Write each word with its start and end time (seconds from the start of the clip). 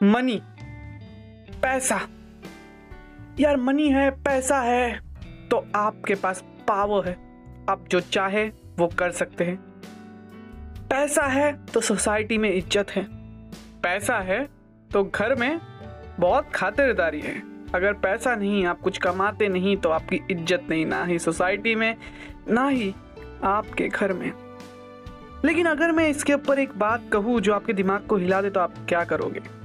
Money. 0.00 0.40
पैसा। 1.62 2.00
यार, 3.40 3.56
money 3.56 3.88
है, 3.88 4.10
पैसा 4.10 4.60
है 4.60 5.00
तो 5.50 5.64
आपके 5.74 6.14
पास 6.14 6.42
पावर 6.68 7.08
है। 7.08 7.16
आप 7.68 7.84
जो 7.90 8.00
चाहे, 8.00 8.44
वो 8.78 8.86
कर 8.98 9.10
सकते 9.12 9.44
हैं। 9.44 9.56
पैसा 10.90 11.22
है 11.22 11.52
तो 11.64 11.80
सोसाइटी 11.80 12.38
में 12.38 12.52
इज़्ज़त 12.52 12.90
है। 12.90 13.06
पैसा 13.82 14.18
है 14.20 14.42
तो 14.90 15.04
घर 15.04 15.34
में 15.34 15.60
बहुत 16.20 16.50
खातिरदारी 16.54 17.20
है। 17.20 17.34
अगर 17.74 17.92
पैसा 17.94 18.34
नहीं, 18.34 18.64
आप 18.66 18.80
कुछ 18.80 18.98
कमाते 18.98 19.48
नहीं 19.48 19.76
तो 19.76 19.90
आपकी 19.90 20.20
इज़्ज़त 20.30 20.66
नहीं, 20.70 20.86
ना 20.86 21.04
ही 21.04 21.18
सोसाइटी 21.18 21.74
में, 21.74 21.96
ना 22.48 22.68
ही 22.68 22.94
आपके 23.44 23.88
घर 23.88 24.12
में। 24.12 24.32
लेकिन 25.44 25.66
अगर 25.66 25.92
मैं 25.92 26.08
इसके 26.08 26.34
ऊपर 26.34 26.58
एक 26.58 26.78
बात 26.78 27.10
कहूँ, 27.12 27.40
जो 27.40 27.54
आपके 27.54 27.72
दिमाग 27.72 28.06
को 28.06 28.16
हिला 28.16 28.42
दे 28.42 28.50
तो 28.50 28.60
आप 28.60 28.74
क्या 28.88 29.04
करोगे? 29.04 29.55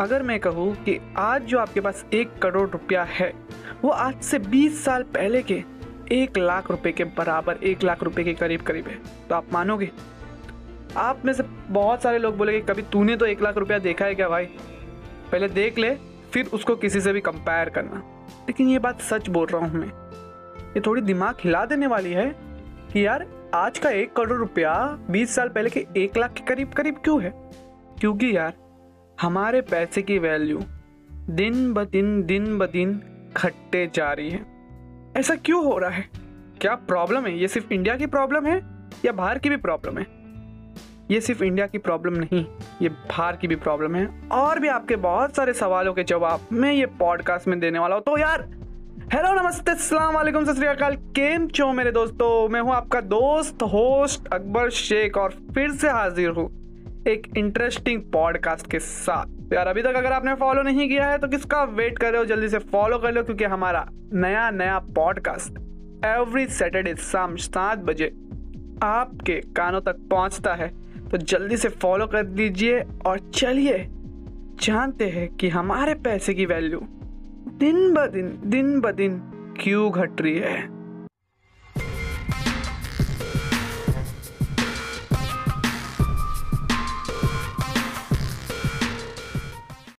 अगर 0.00 0.22
मैं 0.22 0.40
कहूँ 0.40 0.74
कि 0.74 1.00
आज 1.16 1.42
जो 1.42 1.58
आपके 1.58 1.80
पास 1.80 2.06
एक 2.14 2.38
करोड़ 2.38 2.70
रुपया 2.70 3.02
है, 3.02 3.34
वो 3.82 3.90
आज 3.90 4.20
से 4.20 4.38
20 4.38 4.84
साल 4.84 5.02
पहले 5.02 5.42
के 5.42 5.64
एक 6.12 6.38
लाख 6.38 6.70
रुपए 6.70 6.92
के 6.92 7.04
बराबर, 7.04 7.56
एक 7.56 7.82
लाख 7.82 8.02
रुपए 8.02 8.24
के 8.24 8.34
करीब 8.34 8.60
करीब 8.62 8.86
है। 8.86 9.00
तो 9.28 9.34
आप 9.34 9.52
मानोगे? 9.52 9.90
आप 10.96 11.22
में 11.24 11.32
से 11.32 11.42
बहुत 11.68 12.02
सारे 12.02 12.18
लोग 12.18 12.36
बोलेंगे, 12.36 12.60
कभी 12.60 12.82
तूने 12.82 13.16
तो 13.16 13.26
एक 13.26 13.42
लाख 13.42 13.56
रुपया 13.56 13.78
देखा 13.78 14.04
है 14.04 14.14
क्या 14.14 14.28
भाई? 14.28 14.44
पहले 15.32 15.48
देख 15.48 15.78
ले, 15.78 15.94
फिर 16.32 16.46
उसको 16.46 16.76
किसी 16.76 17.00
से 17.00 17.12
भी 17.12 17.20
कंपेयर 17.20 17.68
करना। 17.68 18.02
लेकिन 18.28 18.68
ये 18.68 18.78
बात 18.78 19.00
सच 19.00 19.28
बोल 19.28 19.46
रहा 19.46 19.66
हूँ 19.66 19.80
मैं। 19.80 19.88
ये 20.70 20.80
थोड़ी 20.80 21.02
दिमाग 21.02 21.34
हिला 21.44 21.64
देने 21.64 21.86
वाली 21.86 22.12
है 22.12 22.36
कि 22.92 23.06
यार, 23.06 23.26
आज 23.54 23.78
का 23.78 23.90
एक 23.90 24.12
करोड़ 24.12 24.38
रुपया 24.38 24.98
बीस 25.10 25.34
साल 25.34 25.48
पहले 25.48 25.70
के 25.70 25.86
एक 25.96 26.16
लाख 26.16 26.32
के 26.32 26.44
करीब 26.44 26.68
करीब 26.68 26.94
क्यों 26.94 27.22
है? 27.22 27.30
क्योंकि 28.00 28.36
यार 28.36 28.63
हमारे 29.20 29.60
पैसे 29.60 30.02
की 30.02 30.18
वैल्यू 30.18 30.60
दिन 31.30 31.72
ब 31.74 31.84
दिन 31.84 32.22
दिन 32.22 32.58
ब 32.58 32.66
दिन 32.66 33.00
खट्टे 33.36 33.90
जा 33.94 34.12
रही 34.12 34.30
है। 34.30 34.40
ऐसा 35.16 35.34
क्यों 35.36 35.64
हो 35.64 35.78
रहा 35.78 35.90
है? 35.90 36.08
क्या 36.60 36.74
प्रॉब्लम 36.74 37.26
है? 37.26 37.38
ये 37.38 37.48
सिर्फ़ 37.48 37.72
इंडिया 37.72 37.96
की 37.96 38.06
प्रॉब्लम 38.06 38.46
है 38.46 38.56
या 39.04 39.12
बाहर 39.12 39.38
की 39.38 39.50
भी 39.50 39.56
प्रॉब्लम 39.56 39.98
है? 39.98 40.06
ये 41.10 41.20
सिर्फ़ 41.20 41.44
इंडिया 41.44 41.66
की 41.66 41.78
प्रॉब्लम 41.78 42.14
नहीं, 42.14 42.44
ये 42.82 42.88
बाहर 42.88 43.36
की 43.36 43.48
भी 43.48 43.56
प्रॉब्लम 43.56 43.94
है। 43.94 44.08
और 44.32 44.58
भी 44.58 44.68
आपके 44.68 44.96
बहुत 44.96 45.36
सारे 45.36 45.52
सवालों 45.52 45.92
के 45.94 46.04
जवाब 46.04 46.46
मैं 46.52 46.72
ये 46.72 46.86
पॉडकास्ट 46.86 47.48
में 47.48 47.58
देने 47.60 47.78
वाला 47.78 47.94
हूँ। 47.94 48.02
तो 48.02 48.18
यार 48.18 48.48
हेलो 49.14 49.32
नमस्ते, 49.34 49.70
अस्सलाम 49.70 50.14
वालेकुम, 50.14 50.44
सत 50.44 50.54
श्रीकाल 50.54 50.96
केम 50.96 51.46
चो 51.48 51.72
मेरे 51.72 51.92
दोस्तों? 51.92 52.48
मैं 52.48 52.60
हूँ 52.60 52.72
आपका 52.72 53.00
दोस्त 53.00 53.62
होस्ट 53.62 54.28
अकबर 54.28 54.70
शेख 54.70 55.18
और 55.18 55.34
फिर 55.54 55.70
से 55.70 55.90
हाजिर 55.90 56.30
हूँ। 56.30 56.63
एक 57.08 57.26
इंटरेस्टिंग 57.36 58.00
पॉडकास्ट 58.02 58.70
के 58.70 58.78
साथ। 58.78 59.52
यार, 59.52 59.66
अभी 59.66 59.82
तक 59.82 59.94
अगर 59.96 60.12
आपने 60.12 60.34
फॉलो 60.34 60.62
नहीं 60.62 60.88
किया 60.88 61.08
है 61.08 61.18
तो 61.18 61.28
किसका 61.28 61.62
वेट 61.64 61.98
कर 61.98 62.10
रहे 62.10 62.18
हो? 62.18 62.24
जल्दी 62.24 62.48
से 62.48 62.58
फॉलो 62.58 62.98
कर 62.98 63.12
लो, 63.12 63.22
क्योंकि 63.22 63.44
हमारा 63.44 63.88
नया 64.12 64.50
नया 64.50 64.78
पॉडकास्ट 64.78 65.58
एवरी 66.04 66.46
सैटरडे 66.46 66.94
शाम 66.94 67.36
सात 67.36 67.78
बजे 67.78 68.06
आपके 68.82 69.40
कानों 69.56 69.80
तक 69.80 69.96
पहुँचता 70.10 70.54
है। 70.54 70.68
तो 71.10 71.16
जल्दी 71.16 71.56
से 71.56 71.68
फॉलो 71.68 72.06
कर 72.06 72.22
दीजिए 72.22 72.80
और 73.06 73.30
चलिए 73.34 73.86
जानते 74.62 75.08
हैं 75.08 75.28
कि 75.28 75.48
हमारे 75.48 75.94
पैसे 75.94 76.34
की 76.34 76.46
वैल्यू 76.46 76.80
दिन 77.58 77.94
ब 77.94 78.06
दिन 78.06 78.38
दिन 78.44 78.80
ब 78.80 78.90
दिन 78.90 79.18
क्यों 79.60 79.90
घट 79.92 80.20
रही 80.20 80.38
है। 80.38 80.73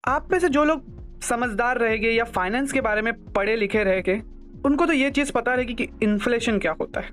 आप 0.06 0.28
में 0.32 0.38
से 0.40 0.50
जो 0.50 0.64
लोग 0.64 0.84
समझदार 1.22 1.78
रहेंगे 1.78 2.10
या 2.10 2.24
फाइनेंस 2.26 2.72
के 2.72 2.82
बारे 2.82 3.02
में 3.02 3.14
पढ़े 3.34 3.56
लिखे 3.56 3.84
रहेंगे 3.84 4.22
उनको 4.66 4.86
तो 4.86 4.94
ये 4.94 5.10
चीज़ 5.12 5.32
पता 5.32 5.54
रहेगी 5.54 5.74
कि 5.74 5.88
इन्फ्लेशन 6.04 6.60
क्या 6.60 6.72
होता 6.72 7.02
है। 7.02 7.10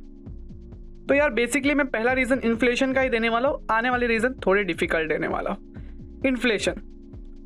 तो 1.09 1.15
यार 1.15 1.31
बेसिकली 1.31 1.75
मैं 1.75 1.87
पहला 1.87 2.13
रीज़न 2.13 2.41
इन्फ्लेशन 2.45 2.93
का 2.93 3.01
ही 3.01 3.09
देने 3.09 3.29
वाला 3.29 3.49
हूँ, 3.49 3.67
आने 3.71 3.91
वाले 3.91 4.07
रीज़न 4.07 4.35
थोड़े 4.47 4.65
डिफ़िकल्ट 4.65 5.09
देने 5.09 5.29
वाला 5.29 5.51
हूँ। 5.51 6.21
इन्फ्लेशन 6.27 6.83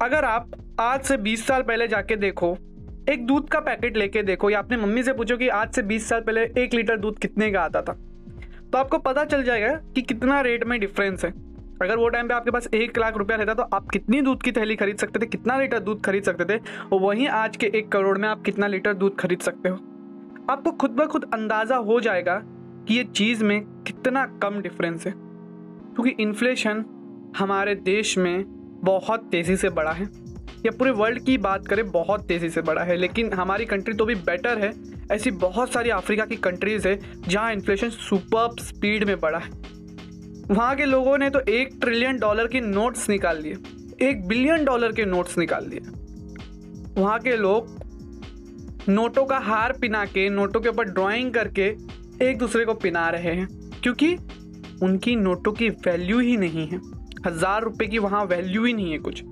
अगर 0.03 0.25
आप 0.25 0.51
आज 0.81 1.03
से 1.03 1.17
20 1.19 1.47
साल 1.47 1.63
पहले 1.63 1.89
जाके 1.89 2.17
देखो, 2.17 2.57
एक 3.11 3.27
दूध 3.27 3.49
का 3.49 3.61
पैकेट 3.61 3.97
लेके 3.97 4.23
देखो, 4.23 4.51
या 4.51 4.59
अपने 4.59 4.77
मम्मी 4.77 5.03
से 5.03 5.13
पूछो 5.13 5.37
कि 5.37 5.49
आज 5.51 5.73
से 5.73 5.83
20 5.84 6.09
साल 6.09 6.21
पहले 6.21 6.45
एक 6.59 6.75
लीटर 6.75 6.97
दूध 6.97 7.19
कितने 7.19 7.51
का 7.53 7.61
आता 7.61 7.83
था 7.83 7.93
तो 8.73 8.78
आपको 8.78 8.99
पता 9.01 9.25
चल 9.25 9.43
जाएगा 9.45 9.75
कि 9.95 10.03
कितना 10.03 10.41
रेट 10.41 10.65
में 10.65 10.78
डिफरेंस 10.81 11.25
है। 11.25 11.31
अगर 11.83 11.97
वो 11.97 12.09
टाइम 12.09 12.29
पे 12.29 12.35
आपके 12.35 12.51
पास 12.51 12.69
एक 12.75 12.99
लाख 12.99 13.17
रुपया 13.17 13.37
रहता 13.37 13.55
तो 13.55 13.63
आप 13.63 13.89
कितनी 13.89 14.21
दूध 14.23 14.43
की 14.43 14.53
थैली 14.53 14.77
खरीद 14.77 14.97
सकते 14.97 15.19
थे? 15.19 15.27
कितना 15.27 15.59
लीटर 15.59 15.79
दूध 15.79 16.03
खरीद 16.03 16.23
सकते 16.23 16.45
थे? 16.45 16.61
और 16.93 17.01
वहीं 17.01 17.29
आज 17.29 17.57
के 17.57 17.67
एक 17.67 17.89
करोड़ 17.89 18.19
में 18.19 18.29
आप 18.29 18.43
कितना 18.43 18.67
लीटर 18.67 18.95
दूध 18.95 19.17
खरीद 19.19 19.41
सकते 19.41 19.69
हो? 19.69 19.77
आपको 20.51 20.73
खुद 20.73 20.91
ब 20.91 21.07
खुद 21.07 21.31
अंदाज़ा 21.35 21.77
हो 21.77 22.01
जाएगा 22.01 22.43
कि 22.89 22.95
ये 22.95 23.05
चीज़ 23.05 23.45
में 23.45 23.61
कितना 23.61 24.27
कम 24.43 24.61
डिफरेंस 24.61 25.07
है। 25.07 25.13
क्योंकि 25.13 26.23
इन्फ्लेशन 26.23 26.85
हमारे 27.37 27.75
देश 27.75 28.19
में 28.19 28.45
बहुत 28.85 29.29
तेज़ी 29.31 29.57
से 29.57 29.69
बढ़ा 29.69 29.93
है। 29.93 30.05
या 30.67 30.71
पूरे 30.71 30.91
वर्ल्ड 30.91 31.25
की 31.25 31.39
बात 31.39 31.67
करें, 31.67 31.91
बहुत 31.91 32.27
तेज़ी 32.27 32.51
से 32.51 32.63
बढ़ा 32.63 32.83
है। 32.83 32.97
लेकिन 32.97 33.33
हमारी 33.33 33.65
कंट्री 33.65 33.95
तो 33.95 34.05
भी 34.05 34.15
बेटर 34.15 34.59
है। 34.59 34.73
ऐसी 35.13 35.31
बहुत 35.31 35.73
सारी 35.73 35.91
अफ्रीका 35.91 36.25
की 36.25 36.37
कंट्रीज़ 36.37 36.89
है 36.89 37.01
जहाँ 37.29 37.53
इन्फ्लेशन 37.53 37.89
सुपर 37.89 38.63
स्पीड 38.63 39.05
में 39.05 39.21
बढ़ा 39.21 39.39
है। 39.39 39.76
वहाँ 40.49 40.75
के 40.77 40.84
लोगों 40.84 41.17
ने 41.19 41.29
तो 41.31 41.41
एक 41.41 41.71
ट्रिलियन 41.81 42.19
डॉलर 42.19 42.47
के 42.47 42.61
नोट्स 42.61 43.09
निकाल 43.09 43.39
लिए। 43.39 43.57
एक 44.03 44.27
बिलियन 44.29 44.65
डॉलर 44.65 44.93
के 44.93 45.05
नोट्स 45.05 45.39
निकाल 45.39 45.67
लिए। 45.69 45.81
वहाँ 46.99 47.19
के 47.19 47.37
लोग 47.37 47.75
नोटों 48.89 49.25
का 49.25 49.39
हार 49.39 49.73
पिना 49.73 50.05
के, 50.05 50.29
नोटों 50.31 50.61
के 50.61 50.69
ऊपर 50.69 50.89
ड्राइंग 50.91 51.33
करके 51.34 51.67
एक 52.23 52.39
दूसरे 52.39 52.65
को 52.65 52.75
पिना 52.77 53.09
रहे 53.11 53.33
हैं, 53.33 53.49
क्योंकि 53.83 54.15
उनकी 54.83 55.17
नोटों 55.17 55.53
की 55.53 55.69
वैल्यू 55.69 56.19
ही 56.21 56.37
नहीं 56.37 56.67
है। 56.69 56.81
हज़ार 57.27 57.63
रुपए 57.63 57.87
की 57.87 57.99
वहाँ 57.99 58.25
वैल्यू 58.27 58.65
ही 58.65 58.73
नहीं 58.73 58.93
है 58.93 58.99
कुछ। 59.01 59.23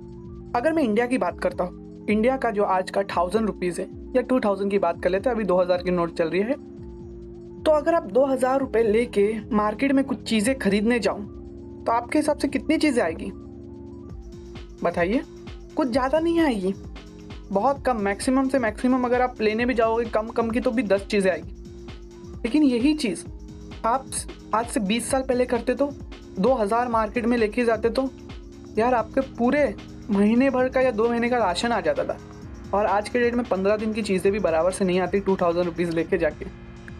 अगर 0.57 0.73
मैं 0.73 0.83
इंडिया 0.83 1.07
की 1.07 1.19
बात 1.19 1.41
करता 1.41 1.65
हूँ 1.65 2.07
इंडिया 2.11 2.37
का 2.37 2.51
जो 2.51 2.65
आज 2.65 2.91
का 2.91 3.03
थाउज़ेंड 3.17 3.47
रुपीज़ 3.47 3.81
है, 3.81 3.87
या 4.17 4.23
टू 4.23 4.41
थाउज़ेंड 4.41 4.71
की 4.71 4.79
बात 4.79 5.03
कर 5.03 5.11
लेते 5.11 5.29
हैं, 5.29 5.37
अभी 5.37 5.45
दो 5.45 5.61
हज़ार 5.61 5.83
की 5.83 5.91
नोट 5.91 6.17
चल 6.19 6.29
रही 6.29 6.43
है 6.43 6.57
तो 7.65 7.71
अगर 7.71 7.95
आप 7.95 8.07
दो 8.13 8.25
हज़ार 8.27 8.59
रुपये 8.61 8.83
लेके 8.83 9.27
मार्केट 9.53 9.93
में 9.93 10.05
कुछ 10.05 10.23
चीज़ें 10.29 10.59
खरीदने 10.59 10.99
जाऊँ 10.99 11.23
तो 11.85 11.93
आपके 11.93 12.19
हिसाब 12.19 12.39
से 12.39 12.49
कितनी 12.49 12.77
चीज़ें 12.79 13.03
आएगी? 13.03 13.31
बताइए। 14.83 15.23
कुछ 15.77 15.89
ज़्यादा 15.89 16.19
नहीं 16.19 16.41
आएगी। 16.41 16.73
बहुत 17.53 17.83
कम 17.87 18.01
मैक्सिमम 18.03 18.49
से 18.49 18.59
मैक्सिमम 18.59 19.05
अगर 19.05 19.23
आप 19.23 19.41
लेने 19.41 19.67
भी 19.67 19.75
जाओगे, 19.75 20.05
कम 20.07 20.29
कम 20.29 20.51
की 20.51 20.61
तो 20.61 20.71
भी 20.71 20.83
दस 20.85 21.07
चीज़ें 21.07 21.31
आएगी। 21.31 21.55
लेकिन 22.37 22.63
यही 22.63 22.93
चीज़, 22.95 23.25
आप 23.85 24.07
आज 24.55 24.67
से 24.67 24.81
20 24.83 25.11
साल 25.11 25.23
पहले 25.23 25.47
करते 25.47 25.75
तो 25.75 25.91
2000 26.41 26.89
मार्केट 26.89 27.27
में 27.27 27.37
लेके 27.37 27.65
जाते 27.65 27.91
तो 27.91 28.09
यार 28.79 28.95
आपके 28.95 29.21
पूरे 29.37 29.75
महीने 30.11 30.51
भर 30.51 30.69
का 30.69 30.81
या 30.81 30.91
दो 30.93 31.09
महीने 31.09 31.29
का 31.31 31.39
राशन 31.39 31.73
आ 31.73 31.81
जाता 31.81 32.05
था। 32.05 32.19
और 32.75 32.87
आज 32.87 33.09
के 33.09 33.21
डेट 33.21 33.35
में 33.35 33.45
पंद्रह 33.47 33.77
दिन 33.77 33.93
की 33.93 34.03
चीज़ें 34.03 34.33
भी 34.33 34.39
बराबर 34.41 34.73
से 34.73 34.85
नहीं 34.85 35.01
आती 35.01 35.21
टू 35.21 35.37
थाउज़ेंड 35.37 35.67
रुपीज़ 35.67 35.91
लेके 35.93 36.19
जाके। 36.19 36.47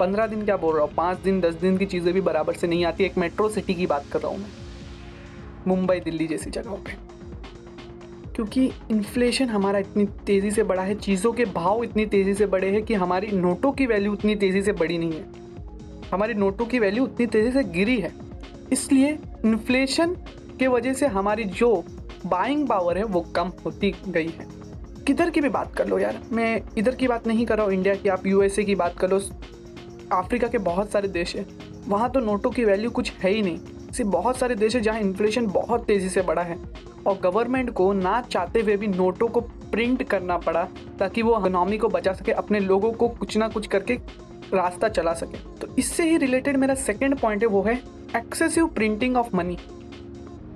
पंद्रह 0.01 0.27
दिन 0.27 0.45
क्या 0.45 0.57
बोल 0.57 0.77
रहा 0.77 0.85
हूँ? 0.85 0.95
पाँच 0.95 1.19
दिन, 1.19 1.41
दस 1.41 1.55
दिन 1.55 1.77
की 1.77 1.87
चीज़ें 1.87 2.15
भी 2.15 2.21
बराबर 2.21 2.53
से 2.53 2.67
नहीं 2.67 2.85
आती। 2.85 3.05
एक 3.05 3.19
मेट्रो 3.19 3.49
सिटी 3.49 3.75
की 3.75 3.87
बात 3.87 4.05
कर 4.13 4.21
रहा 4.21 4.29
हूँ 4.29 4.39
मैं। 4.39 4.49
मुंबई, 5.67 6.01
दिल्ली 6.01 6.27
जैसी 6.27 6.51
जगहों 6.51 6.77
पे। 6.77 7.15
क्योंकि 8.35 8.73
इन्फ्लेशन 8.91 9.45
हमारा 9.45 9.79
इतनी 9.79 10.05
तेज़ी 10.05 10.51
से 10.51 10.63
बढ़ा 10.63 10.83
है, 10.83 10.95
चीज़ों 10.95 11.33
के 11.33 11.45
भाव 11.45 11.85
इतनी 11.85 12.07
तेज़ी 12.07 12.35
से 12.35 12.47
बढ़े 12.47 12.71
हैं 12.71 12.83
कि 12.83 12.95
हमारी 12.95 13.27
नोटों 13.27 13.73
की 13.73 13.87
वैल्यू 13.87 14.13
उतनी 14.13 14.37
तेज़ी 14.37 14.63
से 14.63 14.73
बढ़ी 14.73 14.99
नहीं 14.99 15.13
है। 15.13 15.25
हमारी 16.13 16.35
नोटों 16.35 16.67
की 16.67 16.79
वैल्यू 16.79 17.05
उतनी 17.05 17.27
तेज़ी 17.27 17.53
से 17.53 17.65
गिरी 17.65 18.01
है। 18.01 18.13
इसलिए 18.73 19.19
इन्फ्लेशन 19.45 20.17
के 20.59 20.67
वजह 20.67 20.93
से 20.93 21.07
हमारी 21.07 21.45
जो 21.45 21.85
बाइंग 22.27 22.69
पावर 22.69 22.99
है, 22.99 23.05
वो 23.05 23.21
कम 23.21 23.53
होती 23.65 23.95
गई 24.09 24.29
है। 24.29 24.47
किधर 25.07 25.31
की 25.31 25.41
भी 25.41 25.49
बात 25.49 25.75
कर 25.75 25.89
लो 25.89 25.99
यार। 25.99 26.23
मैं 26.33 26.63
इधर 26.79 26.95
की 26.95 27.09
बात 27.09 27.27
नहीं 27.27 27.47
कर 27.47 27.57
रहा 27.57 27.67
हूँ, 27.67 27.75
इंडिया 27.75 27.95
की। 27.95 28.09
आप 28.09 28.27
यूएसए 28.27 28.65
की 28.65 28.75
बात 28.75 28.99
कर 28.99 29.11
लो। 29.11 29.21
अफ्रीका 30.15 30.49
के 30.49 30.59
बहुत 30.59 30.91
सारे 30.91 31.09
देश 31.09 31.35
है। 31.37 31.47
वहाँ 31.89 32.11
तो 32.11 32.21
नोटों 32.21 32.51
की 32.51 32.65
वैल्यू 32.65 32.91
कुछ 32.91 33.13
है 33.13 33.31
ही 33.31 33.43
नहीं। 33.43 33.59
सिर्फ़ 33.93 34.11
बहुत 34.11 34.37
सारे 34.37 34.55
देश 34.55 34.75
है 34.77 34.81
जहाँ 34.81 35.01
इन्फ्लेशन 35.01 35.47
बहुत 35.47 35.85
तेज़ी 35.87 36.09
से 36.09 36.23
बढ़ा 36.23 36.43
है। 36.43 36.59
और 37.07 37.19
गवर्नमेंट 37.23 37.71
को 37.71 37.93
ना 37.93 38.21
चाहते 38.21 38.61
हुए 38.61 38.77
भी 38.77 38.87
नोटों 38.87 39.29
को 39.29 39.41
प्रिंट 39.41 40.03
करना 40.03 40.37
पड़ा, 40.39 40.63
ताकि 40.99 41.23
वो 41.23 41.39
इकोनॉमी 41.39 41.79
को 41.79 41.89
बचा 41.89 42.13
सके, 42.13 42.33
अपने 42.33 42.61
लोगों 42.61 42.93
को 42.93 43.09
कुछ 43.09 43.37
ना 43.37 43.49
कुछ 43.49 43.67
करके 43.67 43.95
रास्ता 44.55 44.89
चला 44.89 45.13
सके। 45.15 45.39
तो 45.59 45.75
इससे 45.79 46.09
ही 46.11 46.17
रिलेटेड 46.17 46.57
मेरा 46.57 46.75
सेकेंड 46.75 47.19
पॉइंट 47.19 47.43
है, 47.43 47.49
वो 47.49 47.63
है 47.63 47.75
excessive 48.17 48.67
printing 48.67 49.17
of 49.17 49.37
money 49.37 49.57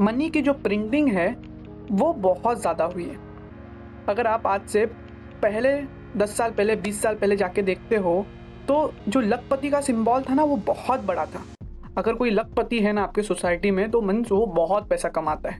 money 0.00 0.28
की 0.30 0.40
जो 0.42 0.52
प्रिंटिंग 0.54 1.08
है, 1.08 1.28
वो 1.90 2.12
बहुत 2.12 2.60
ज़्यादा 2.60 2.84
हुई 2.84 3.04
है। 3.04 3.16
अगर 4.08 4.26
आप 4.26 4.46
आज 4.46 4.66
से 4.68 4.84
पहले 5.42 5.70
दस 6.16 6.36
साल 6.36 6.50
पहले, 6.50 6.76
बीस 6.76 7.00
साल 7.02 7.14
पहले 7.14 7.36
जाके 7.36 7.62
देखते 7.62 7.96
हो 7.96 8.26
तो 8.68 8.92
जो 9.08 9.20
लखपति 9.20 9.70
का 9.70 9.80
सिंबल 9.80 10.22
था 10.22 10.34
ना, 10.34 10.44
वो 10.44 10.56
बहुत 10.56 11.00
बड़ा 11.00 11.26
था। 11.26 11.44
अगर 11.98 12.14
कोई 12.14 12.30
लखपति 12.30 12.80
है 12.80 12.92
ना 12.92 13.02
आपके 13.02 13.22
सोसाइटी 13.22 13.70
में 13.70 13.90
तो 13.90 14.00
मन 14.00 14.24
वो 14.30 14.46
बहुत 14.46 14.88
पैसा 14.88 15.08
कमाता 15.08 15.50
है। 15.50 15.58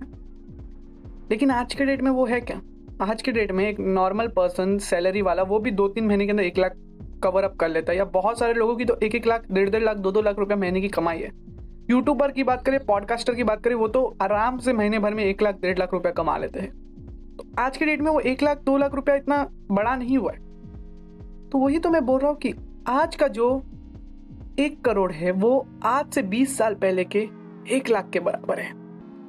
लेकिन 1.31 1.51
आज 1.51 1.75
के 1.75 1.85
डेट 1.85 2.03
में 2.03 2.11
वो 2.11 2.27
है 2.27 2.41
क्या? 2.41 2.61
आज 3.03 3.23
के 3.23 3.33
डेट 3.33 3.53
में 3.53 3.69
एक 3.69 3.81
नॉर्मल 3.81 4.29
पर्सन 4.29 4.79
सैलरी 4.79 5.23
वाला, 5.23 5.43
वो 5.43 5.59
भी 5.59 5.71
दो 5.71 5.89
तीन 5.89 6.07
महीने 6.07 6.25
के 6.25 6.31
अंदर 6.31 6.43
एक 6.43 6.59
लाख 6.59 6.75
कवर 7.23 7.45
अप 7.45 7.57
कर 7.57 7.69
लेता 7.69 7.93
है। 7.93 7.99
या 7.99 8.05
बहुत 8.05 8.39
सारे 8.39 8.55
लोगों 8.55 8.77
की 8.77 8.85
तो 8.85 8.97
एक 9.03 9.15
एक 9.15 9.27
लाख 9.27 9.47
डेढ़ 9.53 9.71
डेढ़ 9.71 9.83
लाख 9.83 9.97
दो 9.97 10.13
दो 10.13 10.23
लाख 10.23 10.39
रुपया 10.39 10.57
महीने 10.57 10.81
की 10.81 10.89
कमाई 10.89 11.19
है। 11.19 11.31
यूट्यूबर 11.91 12.31
की 12.31 12.43
बात 12.45 12.65
करें 12.65 12.85
पॉडकास्टर 12.87 13.35
की 13.35 13.45
बात 13.45 13.63
करें, 13.63 13.75
वो 13.75 13.89
तो 13.89 14.17
आराम 14.23 14.59
से 14.59 14.73
महीने 14.73 14.99
भर 14.99 15.15
में 15.15 15.25
एक 15.25 15.43
लाख, 15.43 15.55
डेढ़ 15.55 15.79
लाख 15.79 15.93
रुपया 15.93 16.13
कमा 16.13 16.37
लेते 16.39 16.61
हैं। 16.61 16.71
तो 17.37 17.45
आज 17.59 17.77
के 17.77 17.85
डेट 17.85 18.01
में 18.01 18.11
वो 18.11 18.21
एक 18.21 18.43
लाख, 18.43 18.59
दो 18.59 18.77
लाख 18.77 18.95
रुपया 18.95 19.15
इतना 19.15 19.47
बड़ा 19.73 19.97
नहीं 19.97 20.19
हुआ 20.19 20.33
है। 20.33 20.39
तो 21.49 21.59
वही 21.59 21.79
तो 21.79 21.91
मैं 21.91 22.05
बोल 22.07 22.21
रहा 22.21 22.31
हूँ 22.31 22.39
कि 22.39 22.55
आज 22.89 23.17
का 23.17 23.27
जो 23.29 23.47
एक 24.59 24.81
करोड़ 24.85 25.11
है, 25.13 25.31
वो 25.31 25.67
आज 25.85 26.13
से 26.13 26.23
बीस 26.23 26.57
साल 26.59 26.75
पहले 26.75 27.05
के 27.05 27.19
एक 27.71 27.89
लाख 27.89 28.09
के 28.11 28.21
बराबर 28.21 28.61
है। 28.61 28.71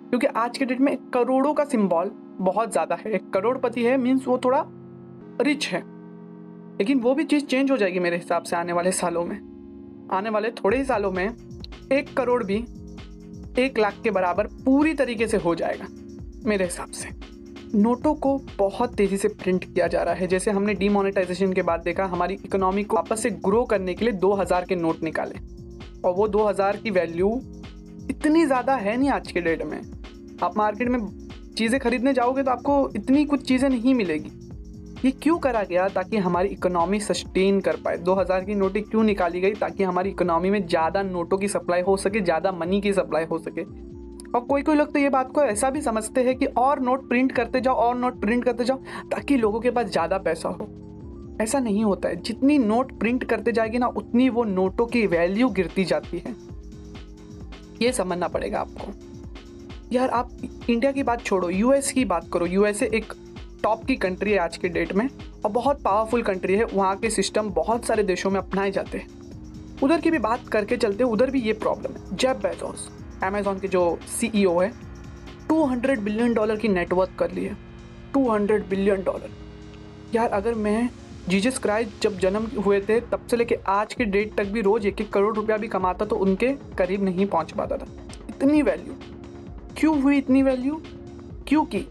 क्योंकि 0.09 0.27
आज 0.27 0.57
के 0.57 0.65
डेट 0.65 0.79
में 0.79 0.95
करोड़ों 1.09 1.53
का 1.53 1.63
सिंबल 1.63 2.11
बहुत 2.39 2.71
ज़्यादा 2.71 2.95
है। 2.95 3.11
एक 3.11 3.29
करोड़पति 3.29 3.83
है 3.83 3.97
मीन्स 3.97 4.27
वो 4.27 4.38
थोड़ा 4.38 4.63
रिच 5.41 5.67
है। 5.67 5.79
लेकिन 6.77 7.00
वो 7.00 7.13
भी 7.15 7.23
चीज़ 7.23 7.45
चेंज 7.45 7.71
हो 7.71 7.77
जाएगी 7.77 8.00
मेरे 8.00 8.17
हिसाब 8.17 8.44
से 8.44 8.56
आने 8.56 8.73
वाले 8.73 8.91
सालों 8.91 9.25
में। 9.25 9.38
आने 10.13 10.29
वाले 10.29 10.51
थोड़े 10.53 10.77
ही 10.77 10.83
सालों 10.83 11.11
में 11.11 11.27
एक 11.91 12.15
करोड़ 12.17 12.44
भी 12.44 12.57
एक 13.59 13.79
लाख 13.79 14.01
के 14.03 14.11
बराबर 14.11 14.47
पूरी 14.65 14.94
तरीके 14.94 15.27
से 15.27 15.38
हो 15.38 15.56
जाएगा, 15.56 15.88
मेरे 16.45 16.65
हिसाब 16.65 16.91
से। 16.91 17.09
नोटों 17.75 18.13
को 18.16 18.38
बहुत 18.57 18.94
तेज़ी 18.95 19.18
से 19.18 19.27
प्रिंट 19.30 19.63
किया 19.66 19.88
जा 19.88 20.01
रहा 20.04 20.13
है। 20.13 20.27
जैसे 20.27 20.51
हमने 20.51 20.74
डीमोनेटाइजेशन 20.74 21.51
के 21.54 21.62
बाद 21.62 21.81
देखा, 21.81 22.06
हमारी 22.06 22.33
इकोनॉमी 22.36 22.83
को 22.83 22.95
वापस 22.95 23.21
से 23.24 23.30
ग्रो 23.30 23.63
करने 23.63 23.94
के 23.94 24.06
लिए 24.06 24.13
2000 24.16 24.66
के 24.66 24.75
नोट 24.75 25.04
निकाले। 25.04 25.36
और 26.06 26.13
वो 26.16 26.27
2000 26.27 26.77
की 26.77 26.92
वैल्यू 26.92 27.30
इतनी 28.10 28.45
ज़्यादा 28.45 28.75
है 28.75 28.95
नहीं 28.98 29.10
आज 29.10 29.31
के 29.31 29.42
डेट 29.42 29.63
में। 29.63 29.81
आप 30.44 30.57
मार्केट 30.57 30.89
में 30.89 31.00
चीज़ें 31.57 31.80
खरीदने 31.80 32.13
जाओगे 32.13 32.44
तो 32.44 32.51
आपको 32.51 32.89
इतनी 32.95 33.24
कुछ 33.25 33.48
चीज़ें 33.48 33.69
नहीं 33.69 33.94
मिलेगी। 33.94 34.31
ये 35.06 35.12
क्यों 35.13 35.38
करा 35.39 35.63
गया 35.63 35.88
ताकि 35.89 36.18
हमारी 36.18 36.50
इकोनॉमी 36.50 37.00
सस्टेन 37.00 37.60
कर 37.62 37.75
पाए? 37.75 37.98
2000 38.00 38.45
की 38.45 38.56
नोटें 38.56 38.81
क्यों 38.83 39.04
निकाली 39.04 39.42
गई 39.42 39.54
ताकि 39.56 39.83
हमारी 39.83 40.10
इकोनॉमी 40.10 40.50
में 40.50 40.66
ज़्यादा 40.68 41.04
नोटों 41.04 41.38
की 41.38 41.48
सप्लाई 41.48 41.81
हो 41.81 41.98
सके, 41.98 42.21
ज़्यादा 42.21 42.51
मनी 42.51 42.81
की 42.81 42.94
सप्लाई 42.94 43.25
हो 43.25 43.39
सके? 43.39 43.63
और 44.36 44.42
कोई 44.42 44.62
कोई 44.62 44.76
लोग 44.76 44.92
तो 44.94 45.00
ये 45.00 45.10
बात 45.10 45.31
को 45.31 45.44
ऐसा 45.44 45.70
भी 45.70 45.81
समझते 45.81 46.24
हैं 46.24 46.36
कि 46.36 46.46
और 46.46 46.80
नोट 46.80 47.08
प्रिंट 47.10 47.31
करते 47.31 47.62
जाओ, 47.62 47.76
और 47.76 47.96
नोट 47.96 48.20
प्रिंट 48.22 48.44
करते 48.46 48.64
जाओ, 48.64 48.78
ताकि 49.12 49.38
लोगों 49.38 49.60
के 49.60 49.72
पास 49.72 49.86
ज़्यादा 49.86 50.18
पैसा 50.18 50.50
हो। 50.50 50.68
ऐसा 51.42 51.60
नहीं 51.60 51.84
होता 51.84 52.10
है। 52.10 52.16
जितनी 52.16 52.58
नोट 52.58 52.92
प्रिंट 53.00 53.24
करते 53.24 53.52
जाएगी 53.52 53.78
ना, 53.78 53.88
उतनी 53.88 54.30
वो 54.30 54.44
नोटों 54.44 54.86
की 54.86 55.06
वैल्यू 55.08 55.50
गिरती 55.50 55.86
जाती 55.86 56.18
है। 56.18 56.36
ये 57.81 57.92
समझना 57.92 58.28
पड़ेगा 58.28 58.60
आपको। 58.60 58.92
यार, 59.92 60.10
आप 60.10 60.30
इंडिया 60.70 60.92
की 60.92 61.04
बात 61.04 61.22
छोड़ो 61.22 61.50
यूएस 61.50 61.92
की 61.92 62.06
बात 62.06 62.30
करो। 62.34 62.46
यूएसए 62.46 62.90
एक 62.94 63.14
टॉप 63.64 63.84
की 63.84 63.96
कंट्री 63.96 64.31
है 64.31 64.38
आज 64.38 64.58
के 64.58 64.70
डेट 64.70 64.94
में, 64.94 65.08
और 65.46 65.52
बहुत 65.52 65.81
पावरफुल 65.81 66.22
कंट्री 66.24 66.56
है। 66.56 66.66
वहाँ 66.66 66.96
के 66.96 67.10
सिस्टम 67.10 67.50
बहुत 67.52 67.86
सारे 67.86 68.04
देशों 68.04 68.30
में 68.30 68.40
अपनाए 68.40 68.72
जाते 68.72 68.98
हैं। 68.98 69.08
उधर 69.84 70.02
की 70.02 70.12
भी 70.12 70.20
बात 70.20 70.48
करके 70.48 70.78
चलते 70.78 71.04
उधर 71.04 71.31
भी 71.31 71.42
ये 71.42 71.54
प्रॉब्लम 71.56 71.94
है। 71.94 72.16
जेब 72.16 72.38
बेजोस 72.38 72.90
अमेजोन 73.24 73.60
के 73.60 73.68
जो 73.68 73.83
e 74.16 74.45
है 74.62 74.71
200 75.50 75.98
बिलियन 76.00 76.33
डॉलर 76.33 76.56
की 76.56 76.68
नेटवर्क 76.68 77.16
कर 77.19 77.31
ली 77.31 77.44
है। 77.45 77.57
200 78.13 78.60
बिलियन 78.69 79.04
डॉलर 79.04 79.30
यार, 80.13 80.30
अगर 80.30 80.54
मैं 80.56 80.89
जीजस 81.30 81.57
क्राइस्ट 81.57 82.01
जब 82.04 82.18
जन्म 82.19 82.45
हुए 82.57 82.80
थे, 82.81 83.00
तब 83.01 83.27
से 83.31 83.38
लेके 83.38 83.56
आज 83.68 83.94
के 83.94 84.06
डेट 84.06 84.36
तक 84.36 84.48
भी 84.48 84.62
रोज 84.62 84.86
एक 84.86 85.01
एक 85.01 85.12
करोड़ 85.13 85.36
रुपया 85.36 85.57
भी 85.57 85.68
कमाता 85.68 86.06
तो 86.06 86.16
उनके 86.18 86.51
करीब 86.77 87.04
नहीं 87.04 87.25
पहुँच 87.25 87.51
पाता 87.51 87.77
था। 87.77 87.88
इतनी 88.30 88.62
वैल्यू 88.62 88.95
क्यों 89.77 90.01
हुई 90.01 90.18
इतनी 90.18 90.44
वैल्यू 90.44 90.81
क्योंकि 91.48 91.86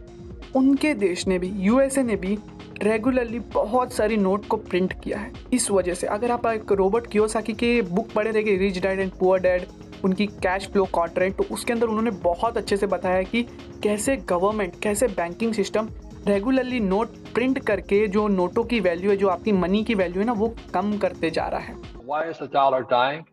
उनके 0.56 0.92
देश 0.96 1.26
ने 1.28 1.38
भी 1.38 1.48
यूएसए 1.58 2.02
ने 2.02 2.16
भी 2.16 2.38
रेगुलरली 2.82 3.38
बहुत 3.54 3.92
सारी 3.92 4.16
नोट 4.16 4.46
को 4.46 4.56
प्रिंट 4.56 4.92
किया 5.02 5.18
है। 5.18 5.32
इस 5.52 5.70
वजह 5.70 5.94
से 5.94 6.06
अगर 6.06 6.30
आप 6.30 6.46
एक 6.46 6.72
रोबोट 6.72 7.06
कियोसाकी 7.06 7.52
के 7.52 7.80
बुक 7.84 8.10
पढ़े 8.12 8.30
रहेंगे 8.30 8.56
rich 8.56 8.78
dad 8.78 9.00
and 9.00 9.12
poor 9.12 9.40
dad 9.40 9.66
उनकी 10.04 10.26
कैश 10.44 10.68
फ्लो 10.72 10.84
कॉन्ट्रेंट 10.92 11.36
तो 11.36 11.44
उसके 11.54 11.72
अंदर 11.72 11.86
उन्होंने 11.86 12.10
बहुत 12.24 12.56
अच्छे 12.56 12.76
से 12.76 12.86
बताया 12.86 13.22
कि 13.32 13.42
कैसे 13.82 14.16
गवर्नमेंट 14.32 14.80
कैसे 14.82 15.08
banking 15.20 15.54
system 15.54 15.88
regularly 16.28 16.80
note 16.80 17.16
print 17.34 17.58
करके 17.66 18.06
जो 18.16 18.26
नोटों 18.28 18.64
की 18.64 18.80
वैल्यू 18.80 19.10
है 19.10 19.16
जो 19.16 19.28
आपकी 19.28 19.52
मनी 19.52 19.82
की 19.84 19.94
वैल्यू 19.94 20.20
है 20.20 20.26
ना 20.26 20.32
वो 20.42 20.54
कम 20.74 20.96
करते 20.98 21.30
जा 21.30 21.46
रहा 21.48 21.60
है 21.60 21.76
Why 22.10 22.20
is 22.32 22.38
the 22.38 22.48
dollar 22.52 22.82
dying? 22.90 23.24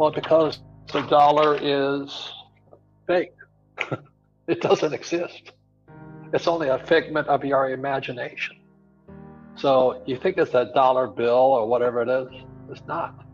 Well, 0.00 0.12
because 0.16 0.58
the 0.92 1.02
dollar 1.12 1.46
is 1.70 2.16
fake. 3.08 3.32
it 4.48 4.60
doesn't 4.60 4.92
exist. 4.92 5.52
It's 6.32 6.46
only 6.46 6.68
a 6.68 6.78
figment 6.90 7.28
of 7.28 7.44
your 7.44 7.70
imagination. 7.70 8.56
So 9.56 10.02
you 10.06 10.16
think 10.16 10.38
it's 10.38 10.54
a 10.54 10.66
dollar 10.74 11.06
bill 11.08 11.56
or 11.58 11.66
whatever 11.66 12.02
it 12.02 12.08
is? 12.08 12.28
It's 12.70 12.86
not. 12.86 13.24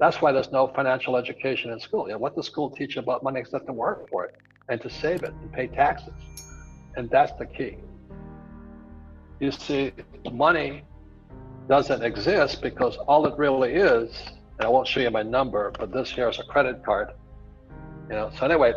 That's 0.00 0.22
why 0.22 0.32
there's 0.32 0.50
no 0.50 0.66
financial 0.66 1.18
education 1.18 1.70
in 1.70 1.78
school. 1.78 2.06
You 2.06 2.14
know, 2.14 2.18
what 2.18 2.34
does 2.34 2.46
school 2.46 2.70
teach 2.70 2.96
about 2.96 3.22
money 3.22 3.38
except 3.38 3.66
to 3.66 3.74
work 3.74 4.08
for 4.08 4.24
it 4.24 4.34
and 4.70 4.80
to 4.80 4.88
save 4.88 5.22
it 5.22 5.34
and 5.42 5.52
pay 5.52 5.66
taxes? 5.66 6.14
And 6.96 7.10
that's 7.10 7.32
the 7.38 7.44
key. 7.44 7.76
You 9.40 9.52
see, 9.52 9.92
money 10.32 10.84
doesn't 11.68 12.02
exist 12.02 12.62
because 12.62 12.96
all 12.96 13.26
it 13.26 13.36
really 13.36 13.74
is, 13.74 14.10
and 14.58 14.66
I 14.66 14.68
won't 14.68 14.88
show 14.88 15.00
you 15.00 15.10
my 15.10 15.22
number, 15.22 15.70
but 15.78 15.92
this 15.92 16.10
here 16.10 16.30
is 16.30 16.38
a 16.38 16.44
credit 16.44 16.82
card. 16.82 17.10
You 18.08 18.16
know, 18.16 18.30
so 18.38 18.46
anyway, 18.46 18.72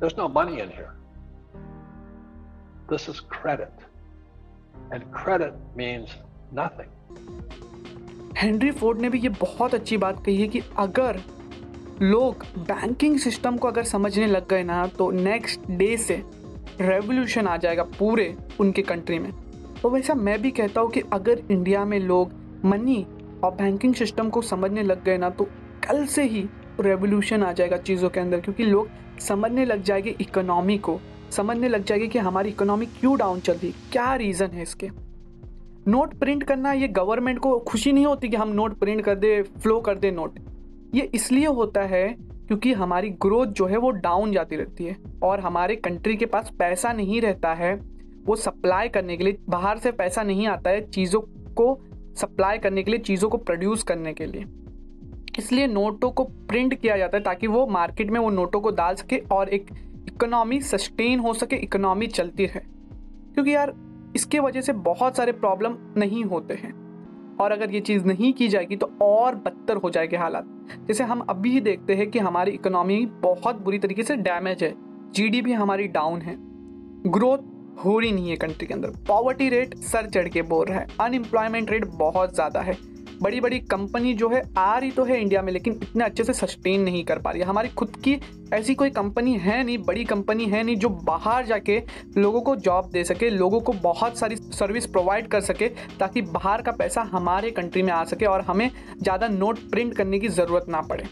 there's 0.00 0.16
no 0.16 0.28
money 0.28 0.60
in 0.60 0.70
here. 0.70 0.94
This 2.88 3.06
is 3.06 3.20
credit. 3.20 3.72
And 4.92 5.10
credit 5.12 5.54
means 5.76 6.08
nothing. 6.52 6.88
Henry 8.38 8.70
Ford 8.70 9.00
ने 9.00 9.08
भी 9.08 9.18
ये 9.18 9.28
बहुत 9.28 9.74
अच्छी 9.74 9.96
बात 9.96 10.24
कही 10.24 10.36
है 10.36 10.46
कि 10.48 10.60
अगर 10.78 11.20
लोग 12.02 12.44
बैंकिंग 12.58 13.18
सिस्टम 13.18 13.56
को 13.56 13.68
अगर 13.68 13.82
समझने 13.82 14.26
लग 14.26 14.48
गए 14.48 14.62
ना 14.62 14.86
तो 14.86 15.10
नेक्स्ट 15.10 15.70
डे 15.70 15.96
से 15.96 16.14
रेवोल्यूशन 16.80 17.46
आ 17.46 17.56
जाएगा 17.56 17.82
पूरे 17.98 18.34
उनके 18.60 18.82
कंट्री 18.82 19.18
में। 19.18 19.30
तो 19.82 19.90
वैसा 19.90 20.14
मैं 20.14 20.40
भी 20.42 20.50
कहता 20.50 20.80
हूँ 20.80 20.90
कि 20.90 21.02
अगर 21.12 21.42
इंडिया 21.50 21.84
में 21.84 21.98
लोग 21.98 22.32
मनी 22.64 23.06
और 23.44 23.54
बैंकिंग 23.54 23.94
सिस्टम 23.94 24.30
को 24.30 24.42
समझने 24.42 24.82
लग 24.82 25.04
गए 25.04 25.18
ना 25.18 25.30
तो 25.30 25.44
कल 25.88 26.04
से 26.06 26.24
ही 26.24 26.44
रेवोल्यूशन 26.80 27.42
आ 27.42 27.52
जाएगा 27.52 27.76
चीज़ों 27.76 28.10
के 28.10 28.20
अंदर, 28.20 28.40
क्योंकि 28.40 28.64
लोग 28.64 28.88
समझने 29.20 29.64
लग 29.64 29.82
जाएँगे 29.82 30.16
इकोनॉमी 30.20 30.78
को, 30.78 31.00
समझने 31.30 31.68
लग 31.68 31.84
जाएगी 31.84 32.08
कि 32.08 32.18
हमारी 32.18 32.48
इकोनॉमी 32.48 32.86
क्यों 32.86 33.16
डाउन 33.18 33.40
चल 33.40 33.52
रही 33.52 33.74
क्या 33.92 34.14
रीज़न 34.14 34.46
है 34.46 34.62
इसके? 34.62 35.03
नोट 35.88 36.14
प्रिंट 36.14 36.42
करना 36.42 36.72
ये 36.72 36.88
गवर्नमेंट 36.88 37.38
को 37.38 37.58
खुशी 37.58 37.92
नहीं 37.92 38.06
होती 38.06 38.28
कि 38.28 38.36
हम 38.36 38.48
नोट 38.48 38.78
प्रिंट 38.78 39.02
कर 39.02 39.14
दे 39.14 39.42
फ्लो 39.42 39.80
कर 39.80 39.94
दे 39.94 40.10
नोट। 40.10 40.38
ये 40.94 41.10
इसलिए 41.14 41.46
होता 41.46 41.82
है 41.82 42.06
क्योंकि 42.48 42.72
हमारी 42.72 43.10
ग्रोथ 43.10 43.46
जो 43.46 43.66
है 43.66 43.76
वो 43.76 43.90
डाउन 43.90 44.32
जाती 44.32 44.56
रहती 44.56 44.84
है 44.84 44.96
और 45.22 45.40
हमारे 45.40 45.76
कंट्री 45.76 46.16
के 46.16 46.26
पास 46.26 46.50
पैसा 46.58 46.92
नहीं 46.92 47.20
रहता 47.20 47.54
है, 47.54 47.74
वो 48.24 48.36
सप्लाई 48.36 48.88
करने 48.88 49.16
के 49.16 49.24
लिए, 49.24 49.38
बाहर 49.48 49.78
से 49.78 49.92
पैसा 49.92 50.22
नहीं 50.22 50.46
आता 50.46 50.70
है 50.70 50.90
चीज़ों 50.90 51.20
को 51.54 51.80
सप्लाई 52.16 52.58
करने 52.58 52.82
के 52.82 52.90
लिए, 52.90 53.00
चीज़ों 53.00 53.28
को 53.30 53.36
प्रोड्यूस 53.36 53.82
करने 53.82 54.12
के 54.12 54.26
लिए। 54.26 54.44
इसलिए 55.38 55.66
नोटों 55.66 56.10
को 56.10 56.24
प्रिंट 56.24 56.74
किया 56.74 56.96
जाता 56.96 57.16
है 57.16 57.22
ताकि 57.22 57.46
वो 57.46 57.66
मार्केट 57.66 58.10
में 58.10 58.20
वो 58.20 58.30
नोटों 58.30 58.60
को 58.60 58.70
डाल 58.70 58.94
सके 58.94 59.18
और 59.32 59.48
एक 59.48 59.66
इकोनॉमी 60.08 60.60
सस्टेन 60.60 61.20
हो 61.20 61.34
सके 61.34 61.56
इकोनॉमी 61.56 62.06
चलती 62.06 62.46
रहे। 62.46 62.60
क्योंकि 63.34 63.54
यार 63.54 63.74
इसके 64.16 64.38
वजह 64.38 64.60
से 64.60 64.72
बहुत 64.72 65.16
सारे 65.16 65.32
प्रॉब्लम 65.32 65.76
नहीं 65.96 66.24
होते 66.24 66.54
हैं। 66.54 66.72
और 67.40 67.52
अगर 67.52 67.70
ये 67.70 67.80
चीज़ 67.80 68.04
नहीं 68.04 68.32
की 68.32 68.48
जाएगी 68.48 68.76
तो 68.76 68.90
और 69.02 69.34
बदतर 69.36 69.76
हो 69.76 69.90
जाएगी 69.90 70.16
हालात। 70.16 70.46
जैसे 70.88 71.04
हम 71.04 71.20
अभी 71.20 71.50
ही 71.50 71.60
देखते 71.60 71.94
हैं 71.94 72.10
कि 72.10 72.18
हमारी 72.18 72.50
इकोनॉमी 72.50 73.04
बहुत 73.22 73.56
बुरी 73.56 73.78
तरीके 73.78 74.02
से 74.02 74.16
डैमेज 74.16 74.62
है। 74.64 74.72
जीडीपी 75.14 75.52
हमारी 75.52 75.86
डाउन 75.88 76.20
है। 76.20 76.36
ग्रोथ 77.08 77.38
हो 77.84 77.98
रही 77.98 78.12
नहीं 78.12 78.30
है 78.30 78.36
कंट्री 78.36 78.66
के 78.66 78.74
अंदर। 78.74 78.90
पॉवर्टी 79.08 79.48
रेट 79.48 79.74
सर 79.76 80.06
चढ़ 80.06 80.28
के 80.28 80.42
बोल 80.44 80.66
रहा 80.66 80.78
है। 80.78 80.86
अनएम्प्लॉयमेंट 81.00 81.70
रेट 81.70 81.84
बहुत 81.94 82.34
ज़्यादा 82.34 82.60
है। 82.60 82.76
बड़ी 83.22 83.40
बड़ी 83.40 83.58
कंपनी 83.60 84.12
जो 84.14 84.28
है 84.28 84.42
आ 84.58 84.76
रही 84.78 84.90
तो 84.90 85.04
है 85.04 85.20
इंडिया 85.20 85.42
में, 85.42 85.52
लेकिन 85.52 85.78
इतने 85.82 86.04
अच्छे 86.04 86.24
से 86.24 86.32
सस्टेन 86.32 86.80
नहीं 86.82 87.04
कर 87.04 87.18
पा 87.18 87.30
रही 87.30 87.42
है। 87.42 87.46
हमारी 87.46 87.68
खुद 87.70 87.96
की 88.04 88.18
ऐसी 88.52 88.74
कोई 88.74 88.90
कंपनी 88.90 89.36
है 89.38 89.62
नहीं, 89.64 89.78
बड़ी 89.78 90.04
कंपनी 90.04 90.44
है 90.46 90.62
नहीं, 90.62 90.76
जो 90.76 90.88
बाहर 90.88 91.46
जाके 91.46 91.78
लोगों 92.16 92.40
को 92.40 92.56
जॉब 92.58 92.90
दे 92.92 93.04
सके, 93.04 93.30
लोगों 93.30 93.60
को 93.60 93.72
बहुत 93.82 94.18
सारी 94.18 94.36
सर्विस 94.36 94.86
प्रोवाइड 94.86 95.28
कर 95.28 95.40
सके, 95.42 95.68
ताकि 95.98 96.22
बाहर 96.22 96.62
का 96.62 96.72
पैसा 96.72 97.02
हमारे 97.12 97.50
कंट्री 97.50 97.82
में 97.82 97.92
आ 97.92 98.02
सके 98.04 98.26
और 98.26 98.40
हमें 98.40 98.70
ज़्यादा 99.02 99.28
नोट 99.28 99.58
प्रिंट 99.70 99.94
करने 99.96 100.18
की 100.18 100.28
ज़रूरत 100.30 100.66
ना 100.68 100.80
पड़े। 100.82 101.04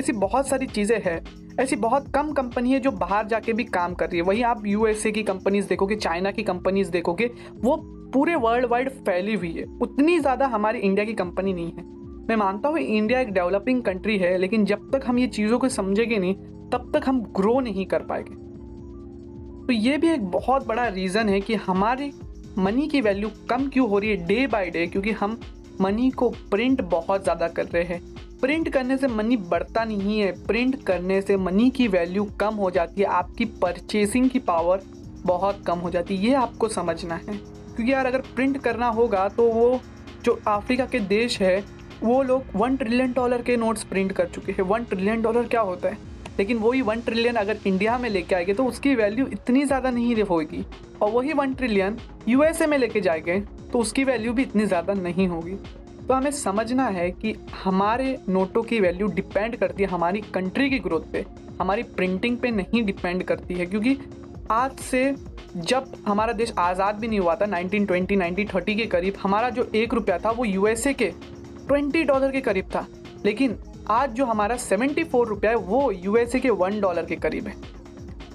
ऐसी 0.00 0.12
बहुत 0.14 0.48
सारी 0.48 0.66
चीज़ें 0.66 1.00
हैं। 1.04 1.22
ऐसी 1.60 1.76
बहुत 1.76 2.10
कम 2.14 2.32
कंपनी 2.32 2.72
है 2.72 2.78
जो 2.80 2.90
बाहर 2.92 3.26
जाके 3.26 3.52
भी 3.52 3.64
काम 3.64 3.94
कर 3.94 4.08
रही 4.08 4.18
है। 4.18 4.24
वहीं 4.24 4.44
आप 4.44 4.66
यूएसए 4.66 5.10
की 5.10 5.22
कंपनीज़ 5.22 5.68
देखोगे 5.68 5.96
चाइना 5.96 6.30
की 6.30 6.42
कंपनीज़ 6.42 6.90
देखोगे, 6.90 7.30
वो 7.56 7.76
पूरे 8.14 8.34
वर्ल्ड 8.34 8.66
वाइड 8.66 8.88
फैली 8.90 9.34
हुई 9.34 9.52
है। 9.52 9.64
उतनी 9.82 10.18
ज़्यादा 10.18 10.46
हमारी 10.46 10.78
इंडिया 10.78 11.04
की 11.06 11.12
कंपनी 11.14 11.52
नहीं 11.52 11.72
है। 11.72 11.84
मैं 12.28 12.36
मानता 12.36 12.68
हूँ 12.68 12.78
इंडिया 12.78 13.20
एक 13.20 13.32
डेवलपिंग 13.32 13.82
कंट्री 13.82 14.16
है, 14.18 14.36
लेकिन 14.38 14.64
जब 14.64 14.90
तक 14.92 15.02
हम 15.06 15.18
ये 15.18 15.26
चीज़ों 15.28 15.58
को 15.58 15.68
समझेंगे 15.68 16.18
नहीं, 16.18 16.34
तब 16.70 16.90
तक 16.94 17.08
हम 17.08 17.20
ग्रो 17.36 17.58
नहीं 17.60 17.86
कर 17.86 18.02
पाएँगे। 18.02 18.34
तो 19.66 19.72
ये 19.72 19.96
भी 19.98 20.08
एक 20.08 20.24
बहुत 20.26 20.66
बड़ा 20.66 20.86
रीज़न 20.88 21.28
है 21.28 21.40
कि 21.40 21.54
हमारी 21.54 22.12
मनी 22.58 22.88
की 22.88 23.00
वैल्यू 23.00 23.30
कम 23.50 23.68
क्यों 23.68 23.88
हो 23.88 23.98
रही 23.98 24.10
है 24.10 24.26
डे 24.26 24.46
बाय 24.46 24.70
डे 24.70 24.86
क्योंकि 24.86 25.10
हम 25.10 25.38
मनी 25.80 26.10
को 26.10 26.28
प्रिंट 26.50 26.80
बहुत 26.82 27.22
ज़्यादा 27.22 27.48
कर 27.48 27.66
रहे 27.66 27.82
हैं। 27.84 28.00
प्रिंट 28.42 28.68
करने 28.68 28.96
से 28.96 29.06
मनी 29.06 29.36
बढ़ता 29.36 29.84
नहीं 29.84 30.18
है। 30.20 30.30
प्रिंट 30.46 30.82
करने 30.84 31.20
से 31.22 31.36
मनी 31.36 31.68
की 31.70 31.86
वैल्यू 31.88 32.24
कम 32.40 32.54
हो 32.54 32.70
जाती 32.70 33.00
है। 33.00 33.06
आपकी 33.08 33.44
परचेसिंग 33.62 34.28
की 34.30 34.38
पावर 34.40 34.80
बहुत 35.26 35.62
कम 35.66 35.78
हो 35.78 35.90
जाती 35.90 36.16
है। 36.16 36.24
ये 36.24 36.34
आपको 36.34 36.68
समझना 36.68 37.14
है। 37.16 37.36
क्योंकि 37.36 37.92
यार 37.92 38.06
अगर 38.06 38.20
प्रिंट 38.36 38.58
करना 38.62 38.88
होगा 38.88 39.28
तो 39.28 39.48
वो 39.48 39.80
जो 40.24 40.38
अफ्रीका 40.48 40.86
के 40.86 41.00
देश 41.00 41.40
है, 41.40 41.64
वो 42.02 42.22
लोग 42.22 42.44
वन 42.56 42.76
ट्रिलियन 42.76 43.12
डॉलर 43.12 43.42
के 43.42 43.56
नोट्स 43.56 43.84
प्रिंट 43.84 44.12
कर 44.12 44.26
चुके 44.26 44.52
हैं। 44.52 44.62
वन 44.62 44.84
ट्रिलियन 44.84 45.22
डॉलर 45.22 45.44
क्या 45.44 45.60
होता 45.60 45.88
है? 45.88 45.98
लेकिन 46.38 46.58
वही 46.58 46.80
वन 46.82 47.00
ट्रिलियन 47.00 47.34
अगर 47.34 47.58
इंडिया 47.66 47.96
में 47.98 48.08
लेके 48.10 48.34
आएँगे 48.34 48.54
तो 48.54 48.64
उसकी 48.64 48.94
वैल्यू 48.94 49.26
इतनी 49.28 49.64
ज़्यादा 49.64 49.90
नहीं 49.90 50.22
होगी। 50.22 50.64
और 51.02 51.10
वही 51.10 51.32
वन 51.32 51.54
ट्रिलियन 51.54 51.98
यूएसए 52.28 52.66
में 52.66 52.76
लेके 52.78 53.00
जाएँगे 53.00 53.40
तो 53.72 53.78
उसकी 53.78 54.04
वैल्यू 54.04 54.32
भी 54.32 54.42
इतनी 54.42 54.66
ज़्यादा 54.66 54.94
नहीं 54.94 55.28
होगी। 55.28 55.56
तो 56.02 56.14
हमें 56.14 56.30
समझना 56.30 56.86
है 56.88 57.10
कि 57.10 57.34
हमारे 57.64 58.16
नोटों 58.28 58.62
की 58.62 58.80
वैल्यू 58.80 59.06
डिपेंड 59.08 59.56
करती 59.56 59.82
है 59.82 59.88
हमारी 59.88 60.20
कंट्री 60.34 60.68
की 60.70 60.78
ग्रोथ 60.78 61.12
पे। 61.12 61.24
हमारी 61.60 61.82
प्रिंटिंग 61.96 62.36
पे 62.38 62.50
नहीं 62.50 62.84
डिपेंड 62.84 63.22
करती 63.22 63.54
है, 63.54 63.66
क्योंकि 63.66 63.96
आज 64.50 64.78
से 64.80 65.14
जब 65.56 65.92
हमारा 66.06 66.32
देश 66.32 66.52
आज़ाद 66.58 66.94
भी 66.94 67.08
नहीं 67.08 67.20
हुआ 67.20 67.34
था 67.34 67.46
1920 67.46 68.16
1930 68.16 68.76
के 68.76 68.86
करीब, 68.86 69.14
हमारा 69.22 69.50
जो 69.50 69.70
एक 69.74 69.94
रुपया 69.94 70.18
था 70.18 70.30
वो 70.30 70.44
यूएसए 70.44 70.92
के 70.92 71.12
20 71.68 72.04
डॉलर 72.04 72.30
के 72.30 72.40
करीब 72.40 72.70
था। 72.74 72.86
लेकिन 73.24 73.58
आज 73.90 74.10
जो 74.10 74.24
हमारा 74.26 74.56
74 74.58 75.26
रुपया 75.26 75.50
है, 75.50 75.56
वो 75.56 75.90
यूएसए 75.92 76.40
के 76.40 76.50
वन 76.50 76.80
डॉलर 76.80 77.04
के 77.04 77.16
करीब 77.16 77.46
है। 77.46 77.54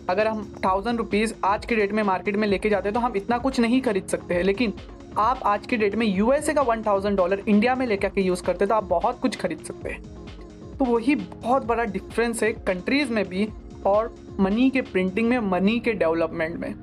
अगर 0.09 0.27
हम 0.27 0.43
थाउज़ेंड 0.65 0.97
रुपीज़ 0.97 1.33
आज 1.45 1.65
के 1.65 1.75
डेट 1.75 1.91
में 1.91 2.03
मार्केट 2.03 2.35
में 2.35 2.47
लेके 2.47 2.69
जाते 2.69 2.89
हैं 2.89 2.93
तो 2.93 2.99
हम 2.99 3.15
इतना 3.15 3.37
कुछ 3.37 3.59
नहीं 3.59 3.81
खरीद 3.81 4.07
सकते 4.07 4.33
हैं। 4.33 4.43
लेकिन 4.43 4.73
आप 5.19 5.39
आज 5.45 5.65
के 5.67 5.77
डेट 5.77 5.95
में 5.95 6.05
यूएसए 6.05 6.53
का 6.53 6.61
वन 6.61 6.81
थाउज़ेंड 6.83 7.15
डॉलर 7.17 7.41
इंडिया 7.47 7.73
में 7.75 7.85
लेकर 7.87 8.09
के 8.09 8.21
यूज़ 8.21 8.41
करते 8.43 8.65
तो 8.65 8.73
आप 8.75 8.83
बहुत 8.83 9.19
कुछ 9.19 9.35
खरीद 9.35 9.59
सकते 9.59 9.89
हैं। 9.89 10.75
तो 10.77 10.85
वही 10.85 11.15
बहुत 11.15 11.63
बड़ा 11.65 11.83
डिफरेंस 11.85 12.43
है 12.43 12.51
कंट्रीज़ 12.57 13.11
में 13.13 13.23
भी 13.29 13.47
और 13.85 14.13
मनी 14.39 14.69
के 14.69 14.81
प्रिंटिंग 14.81 15.29
में 15.29 15.37
मनी 15.41 15.79
के 15.79 15.93
डेवलपमेंट 15.93 16.57
में। 16.57 16.73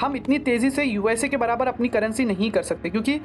हम 0.00 0.16
इतनी 0.16 0.38
तेज़ी 0.38 0.70
से 0.70 0.84
यूएसए 0.84 1.28
के 1.28 1.36
बराबर 1.36 1.66
अपनी 1.66 1.88
करेंसी 1.88 2.24
नहीं 2.24 2.50
कर 2.50 2.62
सकते, 2.62 2.90
क्योंकि 2.90 3.18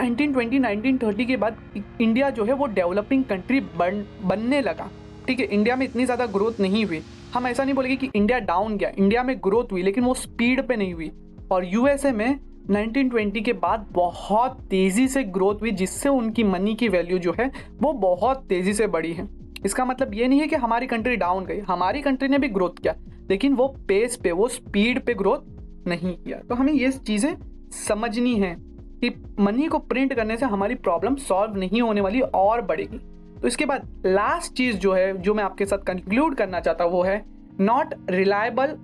1920 0.00 0.60
1930 0.60 1.26
के 1.26 1.36
बाद 1.36 1.56
इंडिया 2.00 2.30
जो 2.30 2.44
है 2.44 2.52
वो 2.52 2.66
डेवलपिंग 2.68 3.24
कंट्री 3.24 3.60
बन, 3.60 4.04
बनने 4.24 4.60
लगा। 4.60 4.88
ठीक 5.26 5.40
है 5.40 5.46
इंडिया 5.46 5.76
में 5.76 5.86
इतनी 5.86 6.04
ज़्यादा 6.04 6.26
ग्रोथ 6.28 6.60
नहीं 6.60 6.84
हुई। 6.86 7.02
हम 7.34 7.46
ऐसा 7.46 7.64
नहीं 7.64 7.74
बोलेंगे 7.74 7.96
कि 7.96 8.10
इंडिया 8.14 8.38
डाउन 8.40 8.76
गया 8.76 8.90
इंडिया 8.90 9.22
में 9.22 9.36
ग्रोथ 9.38 9.72
हुई, 9.72 9.82
लेकिन 9.82 10.04
वो 10.04 10.14
स्पीड 10.14 10.66
पे 10.68 10.76
नहीं 10.76 10.94
हुई। 10.94 11.10
और 11.52 11.64
यूएसए 11.64 12.12
में 12.12 12.38
1920 12.70 13.42
के 13.42 13.52
बाद 13.52 13.86
बहुत 13.92 14.60
तेज़ी 14.70 15.08
से 15.08 15.24
ग्रोथ 15.24 15.54
हुई, 15.54 15.70
जिससे 15.70 16.08
उनकी 16.08 16.44
मनी 16.44 16.74
की 16.74 16.88
वैल्यू 16.88 17.18
जो 17.18 17.34
है, 17.40 17.50
वो 17.82 17.92
बहुत 17.92 18.44
तेज़ी 18.48 18.74
से 18.74 18.86
बढ़ी 18.86 19.12
है। 19.12 19.28
इसका 19.64 19.84
मतलब 19.84 20.14
ये 20.14 20.28
नहीं 20.28 20.40
है 20.40 20.46
कि 20.46 20.56
हमारी 20.56 20.86
कंट्री 20.86 21.16
डाउन 21.16 21.44
गई, 21.44 21.58
हमारी 21.58 22.02
कंट्री 22.02 22.28
ने 22.28 22.38
भी 22.38 22.48
ग्रोथ 22.48 22.70
किया, 22.70 22.94
लेकिन 23.30 23.54
वो 23.54 23.68
पेस 23.88 24.16
पे, 24.16 24.32
वो 24.32 24.48
स्पीड 24.48 25.00
पे 25.00 25.14
ग्रोथ 25.14 25.88
नहीं 25.88 26.16
किया। 26.16 26.38
तो 26.38 26.54
हमें 26.54 26.72
ये 26.72 26.92
चीज़ें 26.92 27.34
समझनी 27.70 28.34
है 28.34 28.56
कि 29.04 29.14
मनी 29.40 29.66
को 29.66 29.78
प्रिंट 29.78 30.14
करने 30.14 30.36
से 30.36 30.46
हमारी 30.46 30.74
प्रॉब्लम 30.74 31.16
सॉल्व 31.16 31.56
नहीं 31.56 31.82
होने 31.82 32.00
वाली 32.00 32.20
और 32.20 32.62
बढ़ेगी। 32.62 32.98
तो 33.40 33.48
इसके 33.48 33.64
बाद 33.64 34.02
लास्ट 34.06 34.52
चीज़ 34.52 34.76
जो 34.76 34.92
है, 34.92 35.18
जो 35.18 35.34
मैं 35.34 35.44
आपके 35.44 35.66
साथ 35.66 35.78
कंक्लूड 35.78 36.34
करना 36.34 36.60
चाहता 36.60 36.84
हूँ, 36.84 36.92
वो 36.92 37.02
है 37.02 37.24
नॉट 37.60 37.94
रिलायबल 38.10 38.76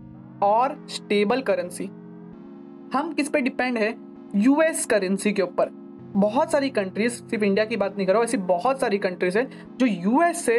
और 0.42 0.86
स्टेबल 0.88 1.40
करेंसी 1.40 1.90
हम 2.92 3.12
किस 3.12 3.28
पे 3.28 3.40
डिपेंड 3.40 3.78
है? 3.78 3.94
यूएस 4.36 4.84
करेंसी 4.86 5.32
के 5.32 5.42
ऊपर। 5.42 5.70
बहुत 6.16 6.52
सारी 6.52 6.68
कंट्रीज़ 6.70 7.12
सिर्फ़ 7.12 7.44
इंडिया 7.44 7.64
की 7.64 7.76
बात 7.76 7.96
नहीं 7.96 8.06
कर 8.06 8.12
रहा 8.12 8.20
हूँ 8.20 8.24
ऐसी 8.24 8.36
बहुत 8.36 8.80
सारी 8.80 8.98
कंट्रीज़ 8.98 9.38
है 9.38 9.44
जो 9.78 9.86
यूएस 9.86 10.44
से 10.44 10.58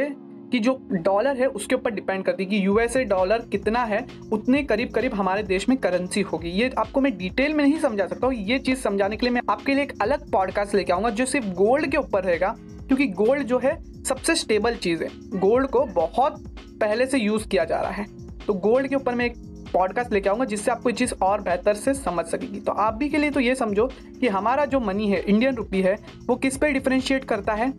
कि 0.51 0.59
जो 0.59 0.77
डॉलर 0.91 1.37
है, 1.37 1.47
उसके 1.47 1.75
ऊपर 1.75 1.91
डिपेंड 1.91 2.23
करती 2.23 2.43
है 2.43 2.49
कि 2.49 2.65
यूएसए 2.65 3.03
डॉलर 3.03 3.41
कितना 3.51 3.83
है, 3.83 4.05
उतने 4.31 4.63
करीब 4.63 4.91
करीब 4.91 5.13
हमारे 5.13 5.43
देश 5.43 5.67
में 5.69 5.77
करेंसी 5.77 6.21
होगी। 6.21 6.49
ये 6.49 6.71
आपको 6.77 7.01
मैं 7.01 7.17
डिटेल 7.17 7.53
में 7.53 7.63
नहीं 7.63 7.79
समझा 7.79 8.07
सकता 8.07 8.27
हूँ। 8.27 8.35
ये 8.35 8.59
चीज़ 8.59 8.79
समझाने 8.79 9.17
के 9.17 9.25
लिए 9.25 9.33
मैं 9.33 9.41
आपके 9.49 9.73
लिए 9.73 9.83
एक 9.83 9.93
अलग 10.01 10.31
पॉडकास्ट 10.31 10.75
लेके 10.75 10.93
आऊँगा, 10.93 11.09
जो 11.09 11.25
सिर्फ़ 11.25 11.47
गोल्ड 11.47 11.91
के 11.91 11.97
ऊपर 11.97 12.23
रहेगा, 12.23 12.55
क्योंकि 12.59 13.07
गोल्ड 13.07 13.43
जो 13.43 13.59
है 13.59 13.77
सबसे 14.03 14.35
स्टेबल 14.35 14.75
चीज़ 14.75 15.03
है। 15.03 15.09
गोल्ड 15.39 15.67
को 15.67 15.85
बहुत 15.85 16.43
पहले 16.81 17.05
से 17.05 17.17
यूज़ 17.17 17.47
किया 17.47 17.65
जा 17.65 17.81
रहा 17.81 17.91
है। 17.91 18.05
तो 18.47 18.53
गोल्ड 18.53 18.87
के 18.87 18.95
ऊपर 18.95 19.15
मैं 19.15 19.25
एक 19.25 19.33
पॉडकास्ट 19.73 20.11
लेके 20.11 20.29
आऊँगा, 20.29 20.45
जिससे 20.45 20.71
आपको 20.71 20.91
चीज़ 20.91 21.13
और 21.21 21.41
बेहतर 21.41 21.73
से 21.73 21.93
समझ 21.93 22.25
सकेगी। 22.25 22.59
तो 22.59 22.71
आप 22.71 22.93
भी 22.93 23.09
के 23.09 23.17
लिए 23.17 23.31
तो 23.31 23.39
ये 23.39 23.55
समझो 23.55 23.89
कि 24.19 24.27
हमारा 24.27 24.65
जो 24.65 24.79
मनी 24.79 25.07
है 25.07 25.19
इंडियन 25.19 25.55
रुपी 25.55 25.81
है, 25.81 25.97
वो 26.27 26.35
किस 26.35 26.57
पे 26.57 26.71
डिफ्रेंशिएट 26.71 27.25
करता 27.25 27.53
है? 27.53 27.73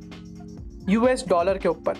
यूएस 0.88 1.24
डॉलर 1.28 1.58
के 1.58 1.68
ऊपर। 1.68 1.94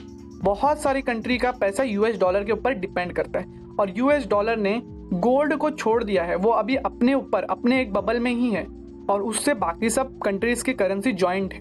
बहुत 0.45 0.79
सारी 0.79 1.03
कंट्री 1.03 1.39
का 1.39 1.53
पैसा 1.53 1.83
यूएस 1.83 2.21
डॉलर 2.21 2.45
के 2.45 2.53
ऊपर 2.53 2.75
डिपेंड 2.75 3.13
करता 3.13 3.39
है। 3.39 3.47
और 3.81 3.99
यूएस 3.99 4.27
डॉलर 4.27 4.57
ने 4.57 4.83
गोल्ड 5.13 5.57
को 5.57 5.71
छोड़ 5.71 6.05
दिया 6.05 6.25
है, 6.25 6.37
वो 6.37 6.51
अभी 6.51 6.77
अपने 6.77 7.15
ऊपर, 7.15 7.43
अपने 7.43 7.81
एक 7.81 7.93
बबल 7.93 8.21
में 8.21 8.33
ही 8.33 8.51
है। 8.51 8.81
और 9.11 9.23
उससे 9.23 9.55
बाकी 9.55 9.91
सब 9.91 10.19
कंट्रीज़ 10.19 10.65
की 10.65 10.73
करेंसी 10.73 11.13
ज्वाइंट 11.13 11.55
है। 11.55 11.61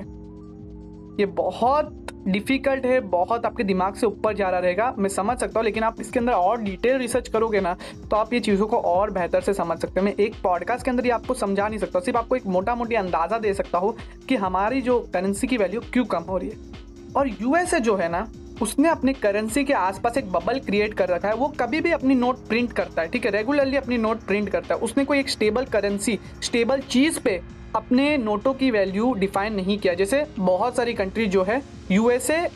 ये 1.19 1.25
बहुत 1.25 1.99
डिफ़िकल्ट 2.21 2.85
है, 2.85 2.99
बहुत 3.01 3.45
आपके 3.45 3.63
दिमाग 3.63 3.93
से 3.95 4.05
ऊपर 4.07 4.33
जा 4.35 4.49
रहा 4.49 4.59
रहेगा। 4.59 4.93
मैं 4.97 5.09
समझ 5.09 5.38
सकता 5.38 5.59
हूँ, 5.59 5.65
लेकिन 5.65 5.83
आप 5.83 6.01
इसके 6.01 6.19
अंदर 6.19 6.33
और 6.33 6.61
डिटेल 6.61 6.97
रिसर्च 6.97 7.27
करोगे 7.27 7.61
ना 7.61 7.75
तो 8.01 8.15
आप 8.15 8.33
ये 8.33 8.39
चीज़ों 8.39 8.67
को 8.67 8.77
और 8.79 9.11
बेहतर 9.11 9.41
से 9.41 9.53
समझ 9.53 9.77
सकते 9.79 9.99
हैं। 9.99 10.05
मैं 10.05 10.13
एक 10.15 10.35
पॉडकास्ट 10.43 10.85
के 10.85 10.91
अंदर 10.91 11.03
ही 11.03 11.09
आपको 11.11 11.33
समझा 11.35 11.67
नहीं 11.67 11.79
सकता, 11.79 11.99
सिर्फ़ 11.99 12.17
आपको 12.17 12.35
एक 12.35 12.45
मोटा 12.47 12.75
मोटी 12.75 12.95
अंदाज़ा 12.95 13.39
दे 13.39 13.53
सकता 13.53 13.77
हूँ 13.77 13.95
कि 14.29 14.35
हमारी 14.38 14.81
जो 14.81 14.99
करेंसी 15.13 15.47
की 15.47 15.57
वैल्यू 15.57 15.81
क्यों 15.93 16.05
कम 16.05 16.23
हो 16.23 16.38
रही 16.38 16.49
है। 16.49 16.77
और 17.15 17.27
यूएसए 17.31 17.79
जो 17.79 17.95
है 17.95 18.09
ना 18.09 18.27
उसने 18.61 18.89
अपनी 18.89 19.13
करेंसी 19.15 19.63
के 19.63 19.73
आसपास 19.73 20.17
एक 20.17 20.31
बबल 20.31 20.59
क्रिएट 20.61 20.93
कर 20.93 21.09
रखा 21.09 21.27
है। 21.27 21.35
वो 21.35 21.47
कभी 21.59 21.79
भी 21.81 21.91
अपनी 21.91 22.15
नोट 22.15 22.37
प्रिंट 22.47 22.73
करता 22.73 23.01
है, 23.01 23.07
ठीक 23.07 23.25
है? 23.25 23.31
रेगुलरली 23.31 23.77
अपनी 23.77 23.97
नोट 23.97 24.25
प्रिंट 24.27 24.49
करता 24.49 24.75
है। 24.75 24.81
उसने 24.81 25.05
कोई 25.05 25.19
एक 25.19 25.29
स्टेबल 25.29 25.65
करेंसी 25.67 26.17
स्टेबल 26.41 26.81
चीज़ 26.81 27.19
पे 27.19 27.39
अपने 27.75 28.15
नोटों 28.17 28.53
की 28.53 28.71
वैल्यू 28.71 29.11
डिफाइन 29.15 29.53
नहीं 29.53 29.77
किया। 29.79 29.93
जैसे 29.93 30.25
बहुत 30.39 30.75
सारी 30.75 30.93
कंट्री 30.93 31.25
जो 31.27 31.43
है 31.43 31.61
यूएसए 31.91 32.47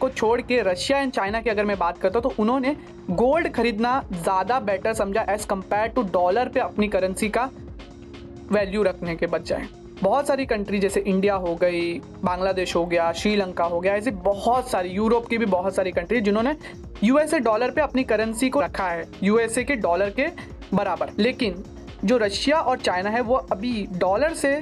को 0.00 0.08
छोड़ 0.10 0.40
के 0.40 0.60
रशिया 0.62 0.98
एंड 0.98 1.12
चाइना 1.12 1.40
की 1.40 1.50
अगर 1.50 1.64
मैं 1.64 1.78
बात 1.78 1.98
करता 1.98 2.18
हूँ 2.18 2.22
तो 2.22 2.42
उन्होंने 2.42 2.76
गोल्ड 3.12 3.48
खरीदना 3.52 4.00
ज़्यादा 4.12 4.58
बेटर 4.62 4.94
समझा 4.94 5.26
एज 5.30 5.44
कंपेयर 5.44 5.88
टू 5.88 6.02
डॉलर 6.12 6.48
पे 6.48 6.60
अपनी 6.60 6.88
करेंसी 6.88 7.28
का 7.28 7.48
वैल्यू 8.50 8.82
रखने 8.82 9.16
के 9.16 9.26
बजाय। 9.28 9.68
बहुत 10.02 10.26
सारी 10.26 10.44
कंट्री 10.46 10.78
जैसे 10.78 11.00
इंडिया 11.00 11.34
हो 11.34 11.54
गई 11.54 11.92
बांग्लादेश 12.24 12.74
हो 12.76 12.84
गया 12.86 13.10
श्रीलंका 13.12 13.64
हो 13.64 13.80
गया, 13.80 13.94
ऐसी 13.94 14.10
बहुत 14.10 14.70
सारी 14.70 14.88
यूरोप 14.88 15.26
की 15.26 15.38
भी 15.38 15.46
बहुत 15.46 15.74
सारी 15.74 15.90
कंट्री 15.90 16.20
जिन्होंने 16.20 16.54
यूएसए 17.04 17.38
डॉलर 17.38 17.70
पे 17.70 17.80
अपनी 17.80 18.04
करेंसी 18.04 18.48
को 18.48 18.60
रखा 18.60 18.88
है 18.88 19.04
यूएसए 19.22 19.64
के 19.64 19.74
डॉलर 19.76 20.10
के 20.10 20.26
बराबर। 20.74 21.10
लेकिन 21.18 21.62
जो 22.04 22.16
रशिया 22.16 22.58
और 22.58 22.78
चाइना 22.78 23.10
है, 23.10 23.20
वो 23.20 23.34
अभी 23.34 23.86
डॉलर 23.92 24.34
से 24.34 24.54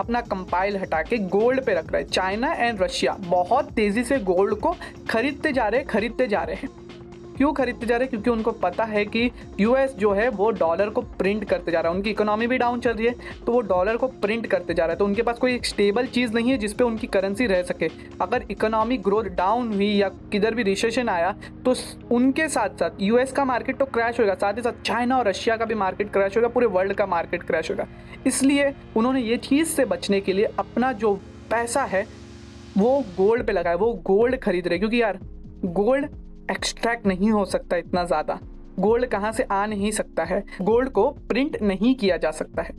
अपना 0.00 0.20
कंपाइल 0.20 0.76
हटा 0.76 1.02
के 1.02 1.18
गोल्ड 1.18 1.64
पे 1.64 1.74
रख 1.74 1.92
रहा 1.92 1.98
है। 1.98 2.04
चाइना 2.04 2.52
एंड 2.52 2.82
रशिया 2.82 3.16
बहुत 3.20 3.70
तेज़ी 3.72 4.04
से 4.04 4.18
गोल्ड 4.18 4.54
को 4.54 4.74
खरीदते 5.10 5.52
जा 5.52 5.68
रहे 5.68 5.82
खरीदते 5.84 6.26
जा 6.26 6.42
रहे 6.42 6.56
हैं। 6.56 6.68
क्यों 7.40 7.52
खरीदते 7.52 7.86
जा 7.86 7.96
रहे 7.96 8.04
हैं? 8.04 8.10
क्योंकि 8.10 8.30
उनको 8.30 8.50
पता 8.52 8.84
है 8.84 9.04
कि 9.04 9.30
यूएस 9.60 9.92
जो 9.92 10.12
है, 10.12 10.28
वो 10.30 10.50
डॉलर 10.52 10.88
को 10.88 11.02
प्रिंट 11.02 11.44
करते 11.44 11.72
जा 11.72 11.80
रहा 11.80 11.90
है। 11.90 11.96
उनकी 11.96 12.10
इकोनॉमी 12.10 12.46
भी 12.46 12.58
डाउन 12.58 12.80
चल 12.80 12.92
रही 12.92 13.06
है 13.06 13.14
तो 13.46 13.52
वो 13.52 13.60
डॉलर 13.62 13.96
को 13.96 14.06
प्रिंट 14.06 14.46
करते 14.46 14.74
जा 14.74 14.84
रहा 14.84 14.92
है। 14.92 14.98
तो 14.98 15.04
उनके 15.04 15.22
पास 15.22 15.38
कोई 15.38 15.54
एक 15.54 15.66
स्टेबल 15.66 16.06
चीज़ 16.08 16.32
नहीं 16.32 16.50
है 16.50 16.58
जिसपे 16.58 16.84
उनकी 16.84 17.06
करेंसी 17.06 17.46
रह 17.46 17.62
सके। 17.62 17.88
अगर 18.20 18.44
इकोनॉमी 18.50 18.98
ग्रोथ 18.98 19.24
डाउन 19.36 19.72
हुई 19.74 19.88
या 19.88 20.08
किधर 20.32 20.54
भी 20.54 20.62
रिसेशन 20.62 21.08
आया 21.08 21.34
तो 21.64 21.74
उनके 22.10 22.48
साथ 22.48 22.78
साथ 22.80 23.00
यूएस 23.00 23.32
का 23.32 23.44
मार्केट 23.44 23.78
तो 23.78 23.84
क्रैश 23.86 24.20
होगा 24.20 24.34
साथ 24.36 24.52
ही 24.52 24.62
साथ 24.62 24.82
चाइना 24.84 25.18
और 25.18 25.28
रशिया 25.28 25.56
का 25.56 25.64
भी 25.64 25.74
मार्केट 25.76 26.12
क्रैश 26.12 26.36
होगा, 26.36 26.48
पूरे 26.48 26.66
वर्ल्ड 26.68 26.92
का 26.92 27.06
मार्केट 27.06 27.42
क्रैश 27.42 27.70
होगा। 27.70 27.86
इसलिए 28.26 28.72
उन्होंने 28.96 29.20
ये 29.22 29.36
चीज़ 29.40 29.68
से 29.68 29.84
बचने 29.86 30.20
के 30.20 30.32
लिए 30.32 30.54
अपना 30.58 30.92
जो 30.94 31.14
पैसा 31.50 31.84
है, 31.84 32.06
वो 32.78 32.98
गोल्ड 33.16 33.46
पे 33.46 33.52
लगाए 33.52 33.74
वो 33.76 33.92
गोल्ड 34.06 34.40
खरीद 34.40 34.68
रहे 34.68 34.78
क्योंकि 34.78 35.02
यार 35.02 35.18
गोल्ड 35.64 36.06
एक्सट्रैक्ट 36.50 37.06
नहीं 37.06 37.30
हो 37.30 37.44
सकता 37.44 37.76
इतना 37.76 38.04
ज़्यादा। 38.04 38.38
गोल्ड 38.78 39.06
कहाँ 39.06 39.32
से 39.32 39.42
आ 39.42 39.64
नहीं 39.66 39.90
सकता 39.92 40.24
है? 40.24 40.42
गोल्ड 40.62 40.90
को 40.90 41.08
प्रिंट 41.28 41.56
नहीं 41.62 41.94
किया 41.94 42.16
जा 42.16 42.30
सकता 42.30 42.62
है। 42.62 42.74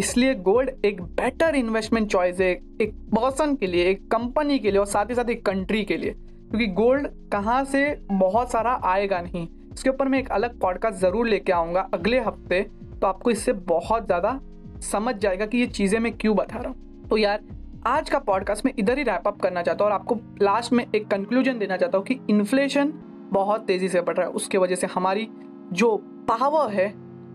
इसलिए 0.00 0.34
गोल्ड 0.34 0.70
एक 0.84 1.00
बेटर 1.02 1.54
इन्वेस्टमेंट 1.54 2.10
चॉइस 2.10 2.40
है, 2.40 2.50
एक 2.80 2.94
पर्सन 3.14 3.54
के 3.56 3.66
लिए, 3.66 3.84
एक 3.84 4.06
कंपनी 4.10 4.58
के 4.58 4.70
लिए 4.70 4.80
और 4.80 4.86
साथ 4.86 5.10
ही 5.10 5.14
साथ 5.14 5.30
एक 5.30 5.44
कंट्री 5.46 5.82
के 5.84 5.96
लिए। 5.96 6.10
क्योंकि 6.10 6.66
गोल्ड 6.74 7.08
कहाँ 7.32 7.64
से 7.64 7.84
बहुत 8.12 8.50
सारा 8.52 8.72
आएगा 8.84 9.20
नहीं। 9.20 9.46
इसके 9.72 9.90
ऊपर 9.90 10.08
मैं 10.08 10.18
एक 10.18 10.30
अलग 10.30 10.58
पॉडकास्ट 10.60 10.98
ज़रूर 10.98 11.28
लेके 11.28 11.52
आऊँगा 11.52 11.88
अगले 11.94 12.20
हफ़्ते 12.20 12.60
तो 13.00 13.06
आपको 13.06 13.30
इससे 13.30 13.52
बहुत 13.68 14.06
ज़्यादा 14.06 14.38
समझ 14.82 15.14
जाएगा 15.14 15.46
कि 15.46 15.58
ये 15.58 15.66
चीज़ें 15.68 15.98
मैं 16.00 16.12
क्यों 16.12 16.36
बता 16.36 16.58
रहा 16.58 16.68
हूँ। 16.68 17.08
तो 17.10 17.16
यार 17.16 17.40
आज 17.86 18.10
का 18.10 18.18
पॉडकास्ट 18.18 18.64
में 18.64 18.72
इधर 18.78 18.98
ही 18.98 19.02
रैप 19.04 19.26
अप 19.26 19.40
करना 19.40 19.62
चाहता 19.62 19.84
हूँ 19.84 19.92
और 19.92 19.98
आपको 19.98 20.16
लास्ट 20.42 20.72
में 20.72 20.84
एक 20.94 21.06
कंक्लूजन 21.08 21.58
देना 21.58 21.76
चाहता 21.76 21.98
हूँ 21.98 22.04
कि 22.06 22.18
इन्फ्लेशन 22.30 22.92
बहुत 23.32 23.64
तेज़ी 23.66 23.88
से 23.88 24.00
बढ़ 24.00 24.16
रहा 24.16 24.26
है। 24.26 24.32
उसके 24.32 24.58
वजह 24.58 24.74
से 24.74 24.86
हमारी 24.86 25.28
जो 25.72 25.96
पावर 26.28 26.72
है 26.72 26.86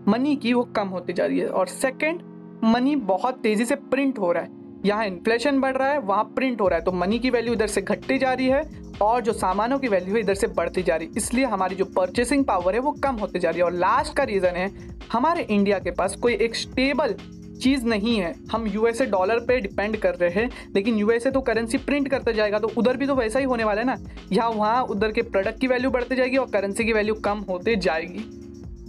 मनी 0.08 0.34
की 0.36 0.52
वो 0.52 0.62
कम 0.76 0.88
होती 0.88 1.12
जा 1.12 1.26
रही 1.26 1.38
है। 1.38 1.48
और 1.48 1.66
सेकेंड 1.66 2.20
मनी 2.64 2.96
बहुत 2.96 3.38
तेज़ी 3.38 3.64
से 3.64 3.74
प्रिंट 3.74 4.18
हो 4.18 4.32
रहा 4.32 4.42
है। 4.42 4.58
यहाँ 4.84 5.06
इन्फ्लेशन 5.06 5.60
बढ़ 5.60 5.76
रहा 5.76 5.88
है, 5.88 5.98
वहाँ 5.98 6.24
प्रिंट 6.36 6.60
हो 6.60 6.68
रहा 6.68 6.78
है। 6.78 6.84
तो 6.84 6.92
मनी 6.92 7.18
की 7.18 7.30
वैल्यू 7.30 7.54
इधर 7.54 7.66
से 7.66 7.82
घटती 7.82 8.18
जा 8.18 8.32
रही 8.32 8.46
है 8.46 8.62
और 9.02 9.20
जो 9.20 9.32
सामानों 9.32 9.78
की 9.78 9.88
वैल्यू 9.88 10.14
है 10.14 10.20
इधर 10.20 10.34
से 10.34 10.46
बढ़ती 10.46 10.82
जा 10.82 10.96
रही 10.96 11.06
है। 11.06 11.12
इसलिए 11.16 11.44
हमारी 11.44 11.76
जो 11.76 11.84
परचेसिंग 11.96 12.44
पावर 12.44 12.74
है 12.74 12.80
वो 12.80 12.92
कम 13.04 13.16
होती 13.16 13.38
जा 13.38 13.50
रही 13.50 13.58
है। 13.58 13.64
और 13.64 13.72
लास्ट 13.72 14.16
का 14.16 14.24
रीज़न 14.24 14.56
है, 14.56 14.70
हमारे 15.12 15.42
इंडिया 15.42 15.78
के 15.78 15.90
पास 15.90 16.16
कोई 16.16 16.34
एक 16.34 16.56
स्टेबल 16.56 17.14
चीज़ 17.60 17.84
नहीं 17.86 18.16
है। 18.16 18.34
हम 18.52 18.66
यूएसए 18.66 19.06
डॉलर 19.06 19.38
पे 19.38 19.60
डिपेंड 19.60 19.96
कर 19.96 20.14
रहे 20.14 20.30
हैं, 20.32 20.50
लेकिन 20.74 20.96
यूएसए 20.96 21.30
तो 21.30 21.40
करेंसी 21.40 21.78
प्रिंट 21.78 22.08
करता 22.08 22.32
जाएगा 22.32 22.58
तो 22.58 22.70
उधर 22.78 22.96
भी 22.96 23.06
तो 23.06 23.14
वैसा 23.14 23.38
ही 23.38 23.44
होने 23.44 23.64
वाला 23.64 23.80
है 23.80 23.86
ना? 23.86 23.96
यहाँ 24.32 24.50
वहाँ 24.50 24.82
उधर 24.84 25.12
के 25.12 25.22
प्रोडक्ट 25.22 25.60
की 25.60 25.66
वैल्यू 25.66 25.90
बढ़ती 25.90 26.16
जाएगी 26.16 26.36
और 26.36 26.50
करेंसी 26.50 26.84
की 26.84 26.92
वैल्यू 26.92 27.14
कम 27.14 27.38
होते 27.48 27.76
जाएगी? 27.76 28.24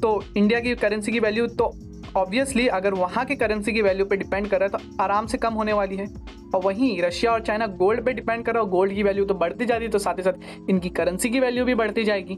तो 0.02 0.24
इंडिया 0.38 0.60
की 0.60 0.76
करेंसी 0.76 1.12
की 1.12 1.20
वैल्यू 1.20 1.48
तो 1.48 1.74
ऑब्वियसली 2.16 2.68
अगर 2.68 2.94
वहाँ 2.94 3.26
की 3.26 3.36
करेंसी 3.36 3.74
की 3.74 3.82
वैल्यू 3.82 4.06
पे 4.06 4.18
डिपेंड 4.18 4.48
कर 4.48 4.60
रहा 4.60 4.68
है 4.68 4.78
तो 4.78 5.04
आराम 5.04 5.26
से 5.26 5.38
कम 5.38 5.54
होने 5.54 5.74
वाली 5.74 5.96
है। 5.96 6.08
और 6.56 6.62
वहीं 6.64 7.02
रशिया 7.02 7.32
और 7.32 7.42
चाइना 7.42 7.68
गोल्ड 7.68 8.06
पे 8.06 8.14
डिपेंड 8.14 8.44
कर 8.46 8.54
रहा 8.54 8.64
है 8.64 8.70
गोल्ड 8.70 8.94
की 8.94 9.04
वैल्यू 9.04 9.26
तो 9.26 9.34
बढ़ती 9.34 9.66
जा 9.66 9.76
रही 9.76 9.86
है 9.86 9.92
तो 9.92 10.00
साथ 10.00 10.18
ही 10.18 10.24
साथ 10.24 10.70
इनकी 10.70 10.90
करेंसी 10.90 11.30
की 11.30 11.40
वैल्यू 11.40 11.66
भी 11.66 11.76
बढ़ती 11.76 12.04
जाएगी। 12.04 12.36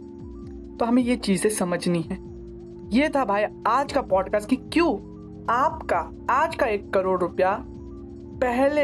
तो 0.78 0.86
हमें 0.86 1.04
ये 1.04 1.16
चीज़ें 1.16 1.50
समझनी 1.50 2.02
है। 2.02 2.18
ये 2.94 3.10
था 3.10 3.26
भाई 3.26 3.46
आज 3.68 3.94
का 3.94 4.02
पॉडकास्ट 4.02 4.50
कि 4.50 4.56
क्यों 4.56 4.94
आपका 5.50 5.98
आज 6.30 6.56
का 6.56 6.66
एक 6.66 6.90
करोड़ 6.94 7.20
रुपया 7.22 7.50
पहले 8.42 8.84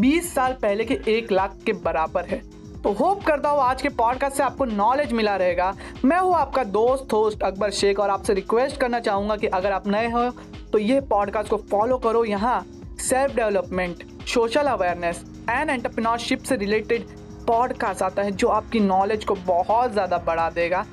20 0.00 0.28
साल 0.34 0.52
पहले 0.52 0.84
के 0.84 0.98
एक 1.08 1.32
लाख 1.32 1.56
के 1.66 1.72
बराबर 1.74 2.24
है। 2.24 2.38
तो 2.82 2.92
होप 2.92 3.22
करता 3.24 3.48
हूँ 3.48 3.60
आज 3.60 3.82
के 3.82 3.88
पॉडकास्ट 3.88 4.36
से 4.36 4.42
आपको 4.42 4.64
नॉलेज 4.64 5.12
मिला 5.12 5.36
रहेगा। 5.36 5.72
मैं 6.04 6.18
हूँ 6.18 6.34
आपका 6.34 6.64
दोस्त 6.64 7.12
होस्ट 7.12 7.42
अकबर 7.42 7.70
शेख 7.70 8.00
और 8.00 8.10
आपसे 8.10 8.34
रिक्वेस्ट 8.34 8.80
करना 8.80 9.00
चाहूँगा 9.00 9.36
कि 9.36 9.46
अगर 9.48 9.72
आप 9.72 9.88
नए 9.88 10.10
हो 10.10 10.28
तो 10.72 10.78
ये 10.78 11.00
पॉडकास्ट 11.10 11.50
को 11.50 11.56
फॉलो 11.70 11.98
करो। 11.98 12.24
यहाँ 12.24 12.64
self 13.00 13.36
development 13.36 14.04
social 14.28 14.66
awareness 14.66 15.24
and 15.50 15.70
entrepreneurship 15.70 16.42
से 16.42 16.56
रिलेटेड 16.56 17.06
पॉडकास्ट 17.46 18.02
आता 18.02 18.22
है, 18.22 18.30
जो 18.30 18.48
आपकी 18.48 18.80
नॉलेज 18.80 19.24
को 19.24 19.34
बहुत 19.46 19.92
ज़्यादा 19.92 20.18
बढ़ा 20.18 20.48
देगा। 20.50 20.84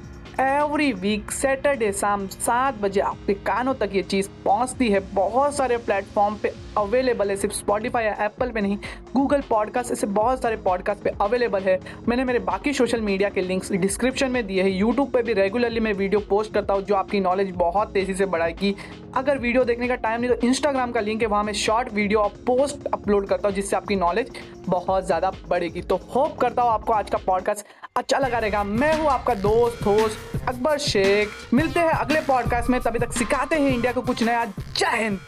एवरी 0.42 0.92
वीक 0.94 1.32
सैटरडे 1.32 1.92
शाम 1.94 2.25
सात 2.27 2.75
बजे 2.75 3.01
आपके 3.01 3.34
कानों 3.46 3.74
तक 3.74 3.89
ये 3.94 4.01
चीज़ 4.04 4.30
पहुँचती 4.46 4.89
है। 4.89 5.00
बहुत 5.13 5.56
सारे 5.56 5.77
प्लेटफॉर्म 5.77 6.36
पे 6.36 6.50
अवेलेबल 6.77 7.29
है, 7.29 7.36
सिर्फ़ 7.36 7.55
स्पॉटीफाई 7.55 8.03
या 8.05 8.13
एप्पल 8.25 8.51
पे 8.51 8.62
नहीं 8.62 8.77
गूगल 9.13 9.41
पॉडकास्ट 9.50 9.91
ऐसे 9.91 10.08
बहुत 10.10 10.41
सारे 10.41 10.55
पॉडकास्ट 10.58 11.03
पे 11.03 11.12
अवेलेबल 11.22 11.63
है। 11.63 11.79
मैंने 12.08 12.24
मेरे 12.24 12.39
बाकी 12.41 12.74
सोशल 12.74 13.01
मीडिया 13.01 13.29
के 13.29 13.41
लिंक्स 13.41 13.72
डिस्क्रिप्शन 13.74 14.32
में 14.32 14.46
दिए 14.48 14.63
हैं। 14.63 14.70
यूट्यूब 14.70 15.12
पे 15.12 15.22
भी 15.22 15.34
रेगुलरली 15.34 15.79
मैं 15.79 15.94
वीडियो 15.94 16.20
पोस्ट 16.29 16.53
करता 16.53 16.74
हूँ, 16.74 16.84
जो 16.84 16.96
आपकी 16.96 17.20
नॉलेज 17.20 17.51
बहुत 17.55 17.91
तेज़ी 17.94 18.13
से 18.13 18.25
बढ़ाएगी। 18.25 18.75
अगर 19.15 19.38
वीडियो 19.38 19.63
देखने 19.63 19.88
का 19.88 19.96
टाइम 19.98 20.22
नहीं 20.22 20.32
तो 20.32 20.48
इंस्टाग्राम 20.48 20.91
का 20.91 21.01
लिंक 21.01 21.22
है, 21.22 21.27
वहाँ 21.27 21.44
मैं 21.44 21.53
शॉर्ट 21.55 21.94
वीडियो 21.94 22.20
और 22.20 22.34
पोस्ट 22.48 22.88
अपलोड 22.94 23.27
करता 23.27 23.48
हूँ, 23.48 23.55
जिससे 23.55 23.75
आपकी 23.75 23.96
नॉलेज 23.96 24.32
बहुत 24.67 25.05
ज़्यादा 25.05 25.32
बढ़ेगी। 25.50 25.82
तो 25.82 26.00
होप 26.15 26.38
करता 26.38 26.62
हूँ 26.62 26.72
आपको 26.72 26.94
आज 26.94 27.10
का 27.10 27.17
पॉडकास्ट 27.25 27.65
अच्छा 27.96 28.17
लगा 28.17 28.39
रहेगा। 28.39 28.63
मैं 28.63 28.94
हूँ 28.94 29.08
आपका 29.08 29.34
दोस्त 29.36 29.86
होस्ट 29.86 30.48
अकबर 30.48 30.77
शेख। 30.79 31.53
मिलते 31.53 31.79
हैं 31.79 31.91
अगले 31.91 32.22
पॉडकास्ट 32.22 32.70
में। 32.70 32.79
तभी 32.82 33.00
तक 33.00 33.13
सिखाते 33.13 33.55
हैं 33.55 33.70
इंडिया 33.70 33.91
को 33.91 34.01
कुछ 34.01 34.24
नया। 34.24 34.46
जय 34.46 35.03
हिंद! 35.03 35.20